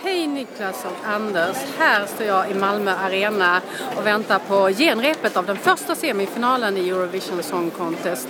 Hej 0.02 0.26
Niklas 0.26 0.84
och 0.84 1.08
Anders. 1.08 1.56
Här 1.78 2.06
står 2.06 2.26
jag 2.26 2.50
i 2.50 2.54
Malmö 2.54 2.90
Arena 2.90 3.60
och 3.96 4.06
väntar 4.06 4.38
på 4.38 4.68
genrepet 4.68 5.36
av 5.36 5.46
den 5.46 5.56
första 5.56 5.94
semifinalen 5.94 6.76
i 6.76 6.88
Eurovision 6.88 7.42
Song 7.42 7.70
Contest. 7.70 8.28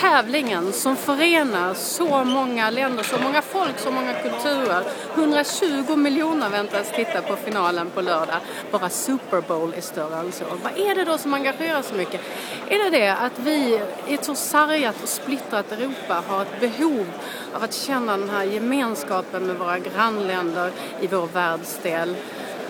Tävlingen 0.00 0.72
som 0.72 0.96
förenar 0.96 1.74
så 1.74 2.24
många 2.24 2.70
länder, 2.70 3.02
så 3.02 3.18
många 3.18 3.42
folk, 3.42 3.78
så 3.78 3.90
många 3.90 4.12
kulturer. 4.12 4.82
120 5.14 5.96
miljoner 5.96 6.50
väntas 6.50 6.92
titta 6.92 7.22
på 7.22 7.36
finalen 7.36 7.90
på 7.90 8.00
lördag. 8.00 8.36
Bara 8.70 8.88
Super 8.88 9.40
Bowl 9.40 9.74
är 9.76 9.80
större 9.80 10.16
än 10.16 10.32
så. 10.32 10.44
Vad 10.62 10.78
är 10.78 10.94
det 10.94 11.04
då 11.04 11.18
som 11.18 11.34
engagerar 11.34 11.82
så 11.82 11.94
mycket? 11.94 12.20
Är 12.68 12.78
det 12.78 12.98
det 12.98 13.10
att 13.10 13.38
vi 13.38 13.80
i 14.08 14.14
ett 14.14 14.24
så 14.24 14.34
sargat 14.34 15.02
och 15.02 15.08
splittrat 15.08 15.72
Europa 15.72 16.22
har 16.28 16.42
ett 16.42 16.60
behov 16.60 17.06
av 17.54 17.62
att 17.62 17.74
känna 17.74 18.16
den 18.16 18.30
här 18.30 18.44
gemenskapen 18.44 19.46
med 19.46 19.56
våra 19.56 19.78
grannländer 19.78 20.72
i 21.00 21.06
vår 21.06 21.26
världsdel. 21.26 22.16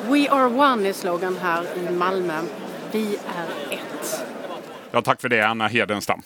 We 0.08 0.30
are 0.30 0.46
one 0.46 0.88
är 0.88 0.92
slogan 0.92 1.36
här 1.42 1.64
i 1.76 1.92
Malmö. 1.92 2.40
Vi 2.92 3.16
är 3.16 3.74
ett. 3.74 4.24
Ja, 4.90 5.02
tack 5.02 5.20
för 5.20 5.28
det, 5.28 5.42
Anna 5.42 5.68
Hedenstam. 5.68 6.22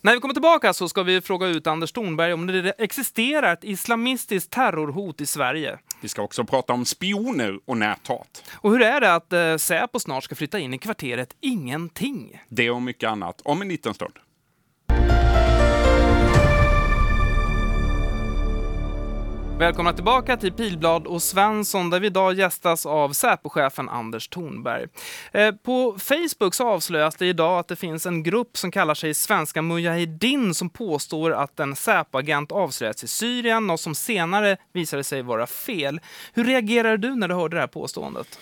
När 0.00 0.14
vi 0.14 0.20
kommer 0.20 0.34
tillbaka 0.34 0.72
så 0.72 0.88
ska 0.88 1.02
vi 1.02 1.20
fråga 1.20 1.46
ut 1.46 1.66
Anders 1.66 1.92
Thornberg 1.92 2.32
om 2.32 2.46
det 2.46 2.72
existerar 2.78 3.52
ett 3.52 3.64
islamistiskt 3.64 4.52
terrorhot 4.52 5.20
i 5.20 5.26
Sverige. 5.26 5.78
Vi 6.00 6.08
ska 6.08 6.22
också 6.22 6.44
prata 6.44 6.72
om 6.72 6.84
spioner 6.84 7.58
och 7.64 7.76
näthat. 7.76 8.44
Och 8.52 8.70
hur 8.70 8.82
är 8.82 9.00
det 9.00 9.14
att 9.14 9.32
eh, 9.32 9.56
Säpo 9.56 9.98
snart 9.98 10.24
ska 10.24 10.34
flytta 10.34 10.58
in 10.58 10.74
i 10.74 10.78
kvarteret 10.78 11.36
Ingenting? 11.40 12.42
Det 12.48 12.70
och 12.70 12.82
mycket 12.82 13.10
annat 13.10 13.40
om 13.44 13.62
en 13.62 13.68
liten 13.68 13.94
stund. 13.94 14.14
Välkomna 19.58 19.92
tillbaka 19.92 20.36
till 20.36 20.52
Pilblad 20.52 21.06
och 21.06 21.22
Svensson 21.22 21.90
där 21.90 22.00
vi 22.00 22.06
idag 22.06 22.34
gästas 22.34 22.86
av 22.86 23.12
Säpochefen 23.12 23.88
Anders 23.88 24.28
Thornberg. 24.28 24.86
Eh, 25.32 25.54
på 25.54 25.96
Facebook 25.98 26.54
så 26.54 26.68
avslöjas 26.68 27.16
det 27.16 27.26
idag 27.26 27.58
att 27.58 27.68
det 27.68 27.76
finns 27.76 28.06
en 28.06 28.22
grupp 28.22 28.56
som 28.56 28.70
kallar 28.70 28.94
sig 28.94 29.14
Svenska 29.14 29.62
Mujahedin 29.62 30.54
som 30.54 30.70
påstår 30.70 31.32
att 31.32 31.60
en 31.60 31.76
Säpo-agent 31.76 32.52
avslöjats 32.52 33.04
i 33.04 33.08
Syrien, 33.08 33.66
något 33.66 33.80
som 33.80 33.94
senare 33.94 34.56
visade 34.72 35.04
sig 35.04 35.22
vara 35.22 35.46
fel. 35.46 36.00
Hur 36.32 36.44
reagerade 36.44 36.96
du 36.96 37.14
när 37.14 37.28
du 37.28 37.34
hörde 37.34 37.56
det 37.56 37.60
här 37.60 37.66
påståendet? 37.66 38.38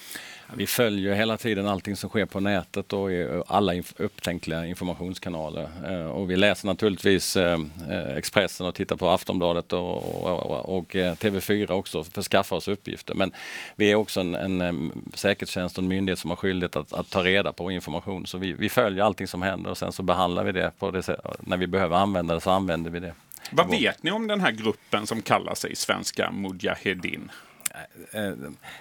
Vi 0.57 0.67
följer 0.67 1.15
hela 1.15 1.37
tiden 1.37 1.67
allting 1.67 1.97
som 1.97 2.11
sker 2.11 2.27
på 2.27 2.41
nätet 2.41 2.93
och 2.93 3.13
i 3.13 3.43
alla 3.47 3.75
inf 3.75 3.95
upptänkliga 3.97 4.67
informationskanaler. 4.67 5.69
Eh, 5.89 6.07
och 6.07 6.31
vi 6.31 6.37
läser 6.37 6.67
naturligtvis 6.67 7.37
eh, 7.37 7.61
eh 7.91 8.17
Expressen 8.17 8.67
och 8.67 8.75
tittar 8.75 8.97
på 8.97 9.09
Aftonbladet 9.09 9.73
och, 9.73 10.25
och, 10.25 10.79
och 10.79 10.97
eh, 10.97 11.15
TV4 11.15 11.71
också 11.71 12.05
för 12.05 12.21
att 12.21 12.27
skaffa 12.27 12.55
oss 12.55 12.69
uppgifter. 12.69 13.15
Men 13.15 13.33
vi 13.77 13.91
är 13.91 13.95
också 13.95 14.21
en, 14.21 14.35
en 14.35 14.61
eh, 14.61 14.73
säkerhetstjänst 15.15 15.79
och 15.79 15.83
en 15.83 15.89
myndighet 15.89 16.19
som 16.19 16.31
har 16.31 16.37
skyldighet 16.37 16.77
att, 16.77 16.93
att, 16.93 17.11
ta 17.11 17.25
reda 17.25 17.53
på 17.53 17.71
information. 17.71 18.27
Så 18.27 18.39
vi, 18.39 18.53
vi, 18.53 18.69
följer 18.69 19.05
allting 19.05 19.27
som 19.27 19.43
händer 19.43 19.71
och 19.71 19.79
sen 19.79 19.93
så 19.93 20.03
behandlar 20.03 20.45
vi 20.45 20.53
det 20.53 20.71
på 20.79 20.91
det 20.91 21.03
sätt, 21.03 21.21
när 21.41 21.57
vi 21.57 21.67
behöver 21.67 21.97
använda 21.97 22.35
det 22.35 22.41
så 22.41 22.51
använder 22.51 22.91
vi 22.91 23.01
det. 23.01 23.15
Vad 23.51 23.71
vet 23.71 24.03
ni 24.03 24.11
om 24.11 24.27
den 24.27 24.41
här 24.41 24.51
gruppen 24.51 25.07
som 25.07 25.23
kallar 25.23 25.55
sig 25.55 25.77
Svenska 25.77 26.31
Mujahedin? 26.31 27.31
Eh, 27.75 28.25
eh, 28.25 28.33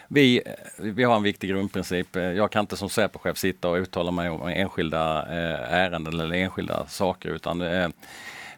vi, 0.08 0.42
eh, 0.46 0.54
vi 0.78 1.04
har 1.04 1.16
en 1.16 1.24
viktig 1.24 1.50
grundprincip. 1.50 2.16
Jag 2.16 2.52
kan 2.52 2.60
inte 2.60 2.78
som 2.78 2.90
Säpochef 2.90 3.38
sitta 3.38 3.70
och 3.70 3.76
uttala 3.76 4.12
mig 4.12 4.30
om 4.30 4.48
enskilda 4.48 5.26
ärenden 5.70 6.20
eller 6.20 6.36
enskilda 6.36 6.88
saker 6.88 7.30
utan 7.30 7.60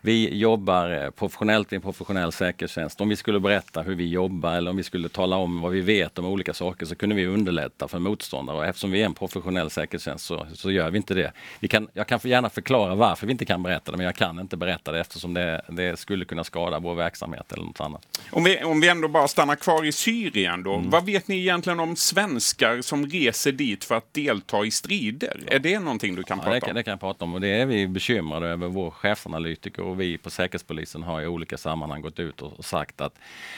vi 0.06 0.38
jobbar 0.38 1.04
eh, 1.04 1.10
professionellt 1.10 1.74
i 1.74 1.76
en 1.76 1.82
professionell 1.82 2.32
säkerhetstjänst. 2.32 3.02
Om 3.02 3.10
vi 3.10 3.16
skulle 3.16 3.40
berätta 3.40 3.82
hur 3.82 3.96
vi 3.96 4.10
jobbar 4.10 4.56
eller 4.56 4.72
om 4.72 4.78
vi 4.78 4.84
skulle 4.84 5.10
tala 5.10 5.36
om 5.36 5.62
vad 5.62 5.72
vi 5.72 5.82
vet 5.82 6.20
om 6.20 6.26
olika 6.26 6.54
saker 6.54 6.86
så 6.86 6.96
kunde 6.96 7.16
vi 7.16 7.26
underlätta 7.28 7.88
för 7.88 8.00
motståndare. 8.00 8.58
Och 8.58 8.66
eftersom 8.66 8.92
vi 8.92 9.02
är 9.02 9.06
en 9.06 9.14
professionell 9.14 9.70
säkerhetstjänst 9.70 10.26
så, 10.26 10.48
så 10.54 10.72
gör 10.72 10.90
vi 10.90 10.98
inte 10.98 11.14
det. 11.14 11.32
Vi 11.60 11.68
kan, 11.68 11.88
jag 11.94 12.08
kan 12.08 12.20
gärna 12.24 12.50
förklara 12.50 12.96
varför 12.96 13.28
vi 13.28 13.32
inte 13.32 13.46
kan 13.46 13.64
berätta 13.64 13.92
det, 13.92 13.98
men 13.98 14.06
jag 14.06 14.16
kan 14.16 14.40
inte 14.40 14.58
berätta 14.58 14.92
det 14.92 15.00
eftersom 15.00 15.34
det, 15.34 15.62
det 15.68 16.00
skulle 16.00 16.26
kunna 16.26 16.44
skada 16.44 16.80
vår 16.80 16.96
verksamhet 16.96 17.52
eller 17.52 17.64
något 17.64 17.80
annat. 17.80 18.08
Om 18.32 18.44
vi, 18.44 18.64
om 18.64 18.82
vi 18.82 18.90
ändå 18.90 19.08
bara 19.08 19.28
stannar 19.28 19.56
kvar 19.56 19.86
i 19.86 19.92
Syrien 19.92 20.64
då. 20.64 20.76
Mm. 20.76 20.90
Vad 20.90 21.06
vet 21.06 21.28
ni 21.28 21.40
egentligen 21.40 21.80
om 21.80 21.96
svenskar 21.96 22.82
som 22.82 23.06
reser 23.06 23.52
dit 23.52 23.84
för 23.84 23.96
att 23.96 24.14
delta 24.14 24.66
i 24.66 24.72
strider? 24.72 25.44
Ja. 25.48 25.56
Är 25.56 25.60
det 25.60 25.80
någonting 25.80 26.16
du 26.16 26.24
kan 26.24 26.38
ja, 26.38 26.44
prata 26.44 26.56
det 26.56 26.62
kan, 26.62 26.70
om? 26.70 26.76
Det 26.76 26.84
kan 26.84 26.92
jag 26.92 27.00
prata 27.00 27.26
om 27.26 27.34
och 27.34 27.42
det 27.42 27.48
är 27.48 27.66
vi 27.66 27.88
bekymrade 27.88 28.48
över. 28.48 28.68
Vår 28.68 28.92
chefsanalytiker 28.92 29.95
och 29.96 30.02
vi 30.02 30.18
på 30.18 30.30
Säkerhetspolisen 30.30 31.04
har 31.04 31.22
i 31.22 31.28
olika 31.28 31.58
sammanhang 31.58 32.02
gått 32.02 32.20
ut 32.20 32.42
och 32.42 32.66
sagt 32.66 33.02
att 33.02 33.14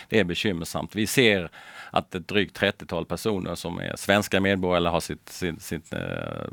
det 0.09 0.19
är 0.19 0.23
bekymmersamt. 0.23 0.95
Vi 0.95 1.07
ser 1.07 1.49
att 1.91 2.15
ett 2.15 2.27
drygt 2.27 2.59
30-tal 2.59 3.05
personer 3.05 3.55
som 3.55 3.79
är 3.79 3.95
svenska 3.95 4.39
medborgare 4.39 4.77
eller 4.77 4.89
har 4.89 4.99
sitt, 4.99 5.29
sitt, 5.29 5.61
sitt, 5.61 5.93
eh, 5.93 5.99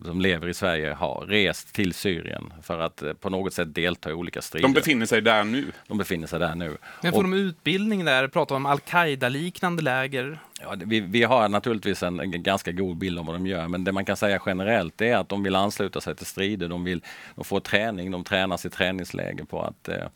som 0.04 0.20
lever 0.20 0.48
i 0.48 0.54
Sverige 0.54 0.92
har 0.92 1.26
rest 1.28 1.74
till 1.74 1.94
Syrien 1.94 2.52
för 2.62 2.78
att 2.78 3.02
eh, 3.02 3.12
på 3.12 3.30
något 3.30 3.54
sätt 3.54 3.74
delta 3.74 4.10
i 4.10 4.12
olika 4.12 4.42
strider. 4.42 4.68
De 4.68 4.72
befinner 4.72 5.06
sig 5.06 5.22
där 5.22 5.44
nu? 5.44 5.72
De 5.86 5.98
befinner 5.98 6.26
sig 6.26 6.38
där 6.38 6.54
nu. 6.54 6.76
Men 7.02 7.12
får 7.12 7.18
och, 7.18 7.24
de 7.24 7.32
utbildning 7.34 8.04
där? 8.04 8.28
Pratar 8.28 8.56
om 8.56 8.66
al-Qaida-liknande 8.66 9.82
läger? 9.82 10.38
Ja, 10.60 10.74
vi, 10.84 11.00
vi, 11.00 11.22
har 11.22 11.48
naturligtvis 11.48 12.02
en, 12.02 12.20
en, 12.20 12.42
ganska 12.42 12.72
god 12.72 12.96
bild 12.96 13.18
om 13.18 13.26
vad 13.26 13.34
de 13.34 13.46
gör, 13.46 13.68
men 13.68 13.84
det 13.84 13.92
man 13.92 14.04
kan 14.04 14.16
säga 14.16 14.40
generellt 14.46 15.00
är 15.00 15.16
att 15.16 15.28
de 15.28 15.42
vill 15.42 15.54
ansluta 15.54 16.00
sig 16.00 16.16
till 16.16 16.26
strider. 16.26 16.68
De 16.68 16.84
vill 16.84 17.02
de 17.34 17.44
får 17.44 17.60
träning, 17.60 18.10
de 18.10 18.24
tränas 18.24 18.66
i 18.66 18.70
träningsläger 18.70 19.44
på 19.44 19.73
att 19.74 19.88
eh, 19.88 20.06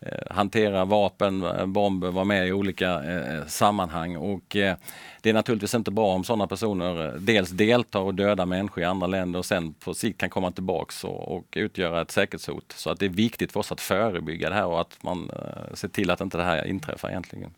eh, 0.00 0.36
hantera 0.36 0.84
vapen, 0.84 1.42
eh, 1.42 1.66
bomber, 1.66 2.10
vara 2.10 2.24
med 2.24 2.48
i 2.48 2.52
olika 2.52 3.04
eh, 3.04 3.34
eh, 3.34 3.46
sammanhang. 3.46 4.16
Och, 4.16 4.56
eh, 4.56 4.76
det 5.22 5.30
är 5.30 5.34
naturligtvis 5.34 5.74
inte 5.74 5.90
bra 5.90 6.14
om 6.14 6.24
sådana 6.24 6.46
personer 6.46 7.18
dels 7.18 7.50
deltar 7.50 8.00
och 8.00 8.14
dödar 8.14 8.46
människor 8.46 8.82
i 8.82 8.86
andra 8.86 9.06
länder 9.06 9.38
och 9.38 9.46
sen 9.46 9.74
på 9.74 9.94
sikt 9.94 10.20
kan 10.20 10.30
komma 10.30 10.50
tillbaks 10.50 11.04
och, 11.04 11.36
och 11.36 11.46
utgöra 11.56 12.02
ett 12.02 12.10
säkerhetshot. 12.10 12.72
Så 12.76 12.90
att 12.90 12.98
det 12.98 13.06
är 13.06 13.10
viktigt 13.10 13.52
för 13.52 13.60
oss 13.60 13.72
att 13.72 13.80
förebygga 13.80 14.48
det 14.48 14.54
här 14.54 14.66
och 14.66 14.80
att 14.80 15.02
man 15.02 15.30
ser 15.74 15.88
till 15.88 16.10
att 16.10 16.20
inte 16.20 16.36
det 16.36 16.44
här 16.44 16.66
inträffar 16.66 17.08
egentligen. 17.08 17.50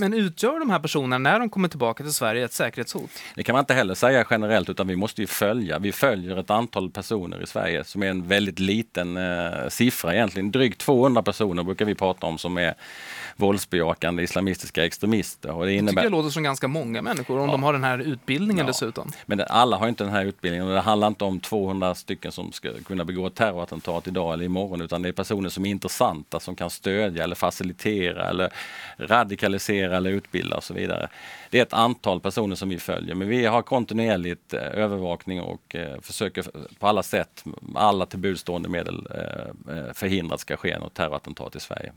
Men 0.00 0.14
utgör 0.14 0.58
de 0.58 0.70
här 0.70 0.78
personerna, 0.78 1.18
när 1.18 1.38
de 1.38 1.50
kommer 1.50 1.68
tillbaka 1.68 2.02
till 2.02 2.12
Sverige, 2.12 2.44
ett 2.44 2.52
säkerhetshot? 2.52 3.10
Det 3.34 3.42
kan 3.42 3.52
man 3.52 3.60
inte 3.60 3.74
heller 3.74 3.94
säga 3.94 4.26
generellt, 4.30 4.68
utan 4.68 4.88
vi 4.88 4.96
måste 4.96 5.20
ju 5.20 5.26
följa. 5.26 5.78
Vi 5.78 5.92
följer 5.92 6.36
ett 6.36 6.50
antal 6.50 6.90
personer 6.90 7.42
i 7.42 7.46
Sverige 7.46 7.84
som 7.84 8.02
är 8.02 8.06
en 8.06 8.28
väldigt 8.28 8.58
liten 8.58 9.16
eh, 9.16 9.68
siffra 9.68 10.14
egentligen. 10.14 10.50
Drygt 10.50 10.80
200 10.80 11.22
personer 11.22 11.62
brukar 11.62 11.84
vi 11.84 11.94
prata 11.94 12.26
om 12.26 12.38
som 12.38 12.58
är 12.58 12.74
våldsbejakande 13.38 14.22
islamistiska 14.22 14.84
extremister. 14.84 15.50
Och 15.50 15.66
det, 15.66 15.72
innebär... 15.72 15.92
det 15.92 15.96
tycker 15.96 16.04
jag 16.04 16.12
låter 16.12 16.30
som 16.30 16.42
ganska 16.42 16.68
många 16.68 17.02
människor 17.02 17.38
om 17.38 17.46
ja. 17.46 17.52
de 17.52 17.62
har 17.62 17.72
den 17.72 17.84
här 17.84 17.98
utbildningen 17.98 18.66
ja. 18.66 18.66
dessutom. 18.66 19.12
Men 19.26 19.40
alla 19.48 19.76
har 19.76 19.88
inte 19.88 20.04
den 20.04 20.12
här 20.12 20.24
utbildningen 20.24 20.68
och 20.68 20.74
det 20.74 20.80
handlar 20.80 21.08
inte 21.08 21.24
om 21.24 21.40
200 21.40 21.94
stycken 21.94 22.32
som 22.32 22.52
ska 22.52 22.68
kunna 22.86 23.04
begå 23.04 23.30
terrorattentat 23.30 24.06
idag 24.06 24.32
eller 24.32 24.44
imorgon 24.44 24.80
utan 24.80 25.02
det 25.02 25.08
är 25.08 25.12
personer 25.12 25.48
som 25.48 25.66
är 25.66 25.70
intressanta 25.70 26.40
som 26.40 26.56
kan 26.56 26.70
stödja 26.70 27.24
eller 27.24 27.34
facilitera 27.34 28.28
eller 28.28 28.52
radikalisera 28.96 29.96
eller 29.96 30.10
utbilda 30.10 30.56
och 30.56 30.64
så 30.64 30.74
vidare. 30.74 31.08
Det 31.50 31.58
är 31.58 31.62
ett 31.62 31.72
antal 31.72 32.20
personer 32.20 32.56
som 32.56 32.68
vi 32.68 32.78
följer 32.78 33.14
men 33.14 33.28
vi 33.28 33.46
har 33.46 33.62
kontinuerligt 33.62 34.54
eh, 34.54 34.60
övervakning 34.60 35.40
och 35.40 35.76
eh, 35.76 36.00
försöker 36.00 36.44
på 36.78 36.86
alla 36.86 37.02
sätt, 37.02 37.44
alla 37.74 38.06
tillbudstående 38.06 38.68
medel 38.68 39.06
eh, 39.14 39.92
förhindra 39.94 40.34
att 40.34 40.38
det 40.38 40.42
ska 40.42 40.56
ske 40.56 40.78
något 40.78 40.94
terrorattentat 40.94 41.56
i 41.56 41.60
Sverige. 41.60 41.92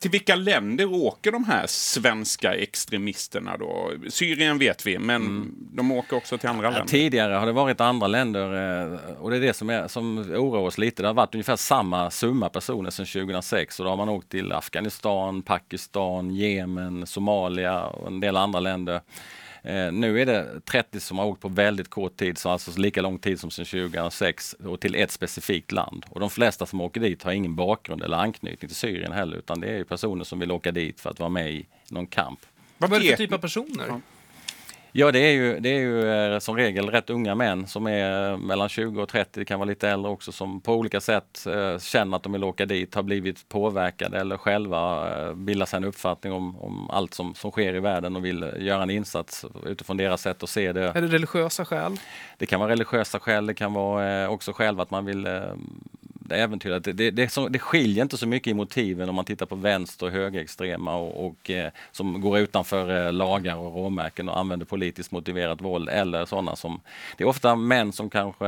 Till 0.00 0.10
vilka 0.10 0.36
länder 0.36 0.92
åker 0.92 1.32
de 1.32 1.44
här 1.44 1.66
svenska 1.66 2.54
extremisterna 2.54 3.56
då? 3.56 3.92
Syrien 4.08 4.58
vet 4.58 4.86
vi, 4.86 4.98
men 4.98 5.22
mm. 5.22 5.54
de 5.72 5.92
åker 5.92 6.16
också 6.16 6.38
till 6.38 6.48
andra 6.48 6.64
ja, 6.64 6.70
länder. 6.70 6.86
Tidigare 6.86 7.34
har 7.34 7.46
det 7.46 7.52
varit 7.52 7.80
andra 7.80 8.06
länder 8.06 8.42
eh, 8.82 8.98
och 9.18 9.30
det 9.30 9.36
är 9.36 9.40
det 9.40 9.54
som, 9.54 9.70
är, 9.70 9.88
som 9.88 10.18
oroar 10.18 10.60
oss 10.60 10.78
lite. 10.78 11.02
Det 11.02 11.08
har 11.08 11.14
varit 11.14 11.34
ungefär 11.34 11.56
samma 11.56 12.10
summa 12.10 12.48
personer 12.48 12.90
sedan 12.90 13.06
2006 13.06 13.80
och 13.80 13.84
då 13.84 13.90
har 13.90 13.96
man 13.96 14.08
åkt 14.08 14.28
till 14.28 14.52
Afghanistan, 14.52 15.42
Pakistan, 15.42 16.30
Jemen, 16.30 17.06
Somalia 17.06 17.84
och 17.84 18.06
en 18.06 18.20
del 18.20 18.36
andra 18.36 18.60
länder. 18.60 19.00
Eh, 19.62 19.92
nu 19.92 20.20
är 20.20 20.26
det 20.26 20.60
30 20.60 21.00
som 21.00 21.18
har 21.18 21.26
åkt 21.26 21.42
på 21.42 21.48
väldigt 21.48 21.90
kort 21.90 22.16
tid, 22.16 22.38
så 22.38 22.48
alltså 22.48 22.80
lika 22.80 23.02
lång 23.02 23.18
tid 23.18 23.40
som 23.40 23.50
sedan 23.50 23.64
2006 23.64 24.52
och 24.52 24.80
till 24.80 24.94
ett 24.94 25.10
specifikt 25.10 25.72
land. 25.72 26.06
Och 26.08 26.20
de 26.20 26.30
flesta 26.30 26.66
som 26.66 26.80
åker 26.80 27.00
dit 27.00 27.22
har 27.22 27.32
ingen 27.32 27.54
bakgrund 27.54 28.02
eller 28.02 28.16
anknytning 28.16 28.68
till 28.68 28.76
Syrien 28.76 29.12
heller, 29.12 29.36
utan 29.36 29.60
det 29.60 29.68
är 29.68 29.84
personer 29.84 30.24
som 30.24 30.38
vill 30.38 30.50
åka 30.50 30.72
dit 30.72 31.00
för 31.00 31.10
att 31.10 31.18
vara 31.18 31.30
med 31.30 31.52
i 31.52 31.66
någon 31.90 32.06
kamp. 32.06 32.40
Vad 32.78 32.92
är 32.92 33.00
det 33.00 33.06
för 33.06 33.16
typ 33.16 33.32
av 33.32 33.38
personer? 33.38 33.84
Ja, 33.88 34.00
det 34.92 35.18
är 35.18 35.32
ju, 35.32 35.60
det 35.60 35.68
är 35.68 35.78
ju 35.78 36.12
eh, 36.12 36.38
som 36.38 36.56
regel 36.56 36.90
rätt 36.90 37.10
unga 37.10 37.34
män 37.34 37.66
som 37.66 37.86
är 37.86 38.36
mellan 38.36 38.68
20 38.68 39.02
och 39.02 39.08
30, 39.08 39.40
det 39.40 39.44
kan 39.44 39.58
vara 39.58 39.68
lite 39.68 39.88
äldre 39.88 40.12
också, 40.12 40.32
som 40.32 40.60
på 40.60 40.74
olika 40.74 41.00
sätt 41.00 41.46
eh, 41.46 41.78
känner 41.78 42.16
att 42.16 42.22
de 42.22 42.32
vill 42.32 42.44
åka 42.44 42.66
dit, 42.66 42.94
har 42.94 43.02
blivit 43.02 43.48
påverkade 43.48 44.20
eller 44.20 44.36
själva 44.36 45.10
eh, 45.10 45.34
bildar 45.34 45.66
sig 45.66 45.76
en 45.76 45.84
uppfattning 45.84 46.32
om, 46.32 46.60
om 46.60 46.90
allt 46.90 47.14
som, 47.14 47.34
som 47.34 47.50
sker 47.50 47.74
i 47.74 47.80
världen 47.80 48.16
och 48.16 48.24
vill 48.24 48.52
göra 48.58 48.82
en 48.82 48.90
insats 48.90 49.44
utifrån 49.66 49.96
deras 49.96 50.22
sätt 50.22 50.42
att 50.42 50.50
se 50.50 50.72
det. 50.72 50.92
Är 50.94 51.02
det 51.02 51.08
religiösa 51.08 51.64
skäl? 51.64 51.96
Det 52.38 52.46
kan 52.46 52.60
vara 52.60 52.70
religiösa 52.70 53.20
skäl, 53.20 53.46
det 53.46 53.54
kan 53.54 53.72
vara 53.72 54.30
också 54.30 54.52
själva 54.52 54.82
att 54.82 54.90
man 54.90 55.04
vill 55.04 55.28
äventyret. 56.36 56.84
Det, 56.84 56.92
det, 56.92 57.10
det, 57.10 57.48
det 57.50 57.58
skiljer 57.58 58.02
inte 58.02 58.16
så 58.16 58.26
mycket 58.26 58.50
i 58.50 58.54
motiven 58.54 59.08
om 59.08 59.14
man 59.14 59.24
tittar 59.24 59.46
på 59.46 59.54
vänster 59.54 60.06
och 60.06 60.12
högerextrema 60.12 60.96
och, 60.96 61.26
och 61.26 61.50
eh, 61.50 61.70
som 61.92 62.20
går 62.20 62.38
utanför 62.38 63.06
eh, 63.06 63.12
lagar 63.12 63.56
och 63.56 63.74
råmärken 63.74 64.28
och 64.28 64.38
använder 64.38 64.66
politiskt 64.66 65.10
motiverat 65.10 65.60
våld 65.60 65.88
eller 65.88 66.24
sådana 66.24 66.56
som... 66.56 66.80
Det 67.16 67.24
är 67.24 67.28
ofta 67.28 67.56
män 67.56 67.92
som 67.92 68.10
kanske 68.10 68.46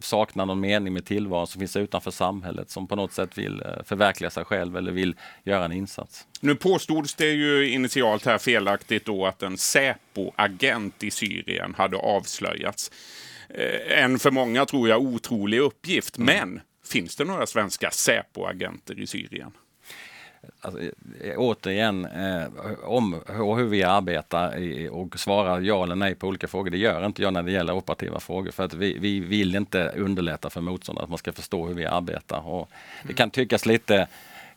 saknar 0.00 0.46
någon 0.46 0.60
mening 0.60 0.92
med 0.92 1.04
tillvaron 1.04 1.46
som 1.46 1.58
finns 1.58 1.76
utanför 1.76 2.10
samhället 2.10 2.70
som 2.70 2.86
på 2.86 2.96
något 2.96 3.12
sätt 3.12 3.38
vill 3.38 3.60
eh, 3.60 3.84
förverkliga 3.84 4.30
sig 4.30 4.44
själv 4.44 4.76
eller 4.76 4.92
vill 4.92 5.14
göra 5.44 5.64
en 5.64 5.72
insats. 5.72 6.26
Nu 6.40 6.54
påstods 6.54 7.14
det 7.14 7.30
ju 7.30 7.70
initialt 7.70 8.26
här 8.26 8.38
felaktigt 8.38 9.04
då 9.04 9.26
att 9.26 9.42
en 9.42 9.56
Säpo-agent 9.56 11.02
i 11.04 11.10
Syrien 11.10 11.74
hade 11.78 11.96
avslöjats. 11.96 12.90
Eh, 13.48 14.02
en 14.04 14.18
för 14.18 14.30
många 14.30 14.66
tror 14.66 14.88
jag 14.88 15.02
otrolig 15.02 15.58
uppgift, 15.58 16.18
mm. 16.18 16.26
men 16.26 16.60
Finns 16.84 17.16
det 17.16 17.24
några 17.24 17.46
svenska 17.46 17.90
Säpo-agenter 17.90 19.00
i 19.00 19.06
Syrien? 19.06 19.52
Alltså, 20.60 20.80
eh, 21.20 21.34
återigen, 21.36 22.04
eh, 22.04 22.46
om 22.82 23.14
och 23.14 23.58
hur 23.58 23.66
vi 23.66 23.82
arbetar 23.82 24.58
i, 24.58 24.88
och 24.88 25.18
svarar 25.18 25.60
ja 25.60 25.82
eller 25.84 25.94
nej 25.94 26.14
på 26.14 26.26
olika 26.26 26.48
frågor, 26.48 26.70
det 26.70 26.78
gör 26.78 27.06
inte 27.06 27.22
jag 27.22 27.32
när 27.32 27.42
det 27.42 27.52
gäller 27.52 27.72
operativa 27.72 28.20
frågor. 28.20 28.50
För 28.50 28.64
att 28.64 28.74
vi, 28.74 28.98
vi 28.98 29.20
vill 29.20 29.54
inte 29.54 29.88
underlätta 29.96 30.50
för 30.50 30.60
motståndare, 30.60 31.04
att 31.04 31.10
man 31.10 31.18
ska 31.18 31.32
förstå 31.32 31.66
hur 31.66 31.74
vi 31.74 31.86
arbetar. 31.86 32.48
Och 32.48 32.70
det 33.02 33.14
kan 33.14 33.30
tyckas 33.30 33.66
lite 33.66 34.08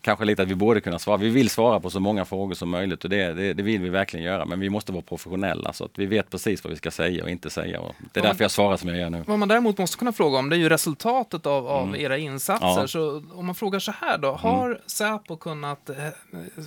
kanske 0.06 0.26
lite 0.26 0.42
att 0.44 0.48
vi 0.50 0.56
borde 0.56 0.82
kunna 0.82 1.00
svara. 1.00 1.18
Vi 1.18 1.30
vill 1.30 1.50
svara 1.50 1.80
på 1.80 1.90
så 1.90 2.00
många 2.00 2.26
frågor 2.26 2.56
som 2.56 2.70
möjligt 2.70 3.04
och 3.04 3.10
det, 3.10 3.34
det, 3.34 3.54
det 3.54 3.64
vill 3.64 3.82
vi 3.82 3.90
verkligen 3.90 4.26
göra. 4.26 4.46
Men 4.46 4.60
vi 4.60 4.70
måste 4.70 4.92
vara 4.92 5.02
professionella 5.02 5.74
så 5.74 5.86
att 5.86 5.92
vi 5.96 6.06
vet 6.06 6.30
precis 6.30 6.64
vad 6.64 6.72
vi 6.72 6.78
ska 6.78 6.92
säga 6.92 7.24
och 7.24 7.30
inte 7.30 7.50
säga. 7.50 7.80
Och 7.80 7.96
det 8.14 8.20
är 8.20 8.24
därför 8.24 8.44
jag 8.44 8.52
svarar 8.52 8.78
som 8.78 8.90
jag 8.90 8.98
gör 9.00 9.10
nu. 9.10 9.24
Vad 9.28 9.40
man 9.40 9.48
däremot 9.48 9.78
måste 9.78 9.98
kunna 9.98 10.12
fråga 10.12 10.38
om 10.38 10.50
det 10.50 10.56
är 10.56 10.58
ju 10.58 10.70
resultatet 10.70 11.46
av, 11.46 11.68
av 11.68 11.88
Mm. 11.88 12.02
era 12.02 12.18
insatser. 12.18 12.82
Ja. 12.82 12.88
Så 12.88 13.24
om 13.34 13.46
man 13.46 13.56
frågar 13.56 13.80
så 13.80 13.92
här 13.92 14.18
då, 14.18 14.32
har 14.32 14.80
Säpo 14.86 15.38
kunnat 15.38 15.90
eh, 15.90 15.96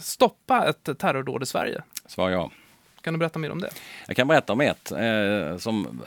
stoppa 0.03 0.69
ett 0.69 0.99
terrordåd 0.99 1.43
i 1.43 1.47
Sverige? 1.47 1.83
Svar 2.07 2.31
ja. 2.31 2.51
Kan 3.09 3.15
du 3.15 3.19
berätta 3.19 3.39
mer 3.39 3.51
om 3.51 3.61
det? 3.61 3.71
Jag 4.07 4.17
kan 4.17 4.29
berätta 4.29 4.53
om 4.53 4.61
ett 4.61 4.93
eh, 4.93 4.99
som... 5.59 6.01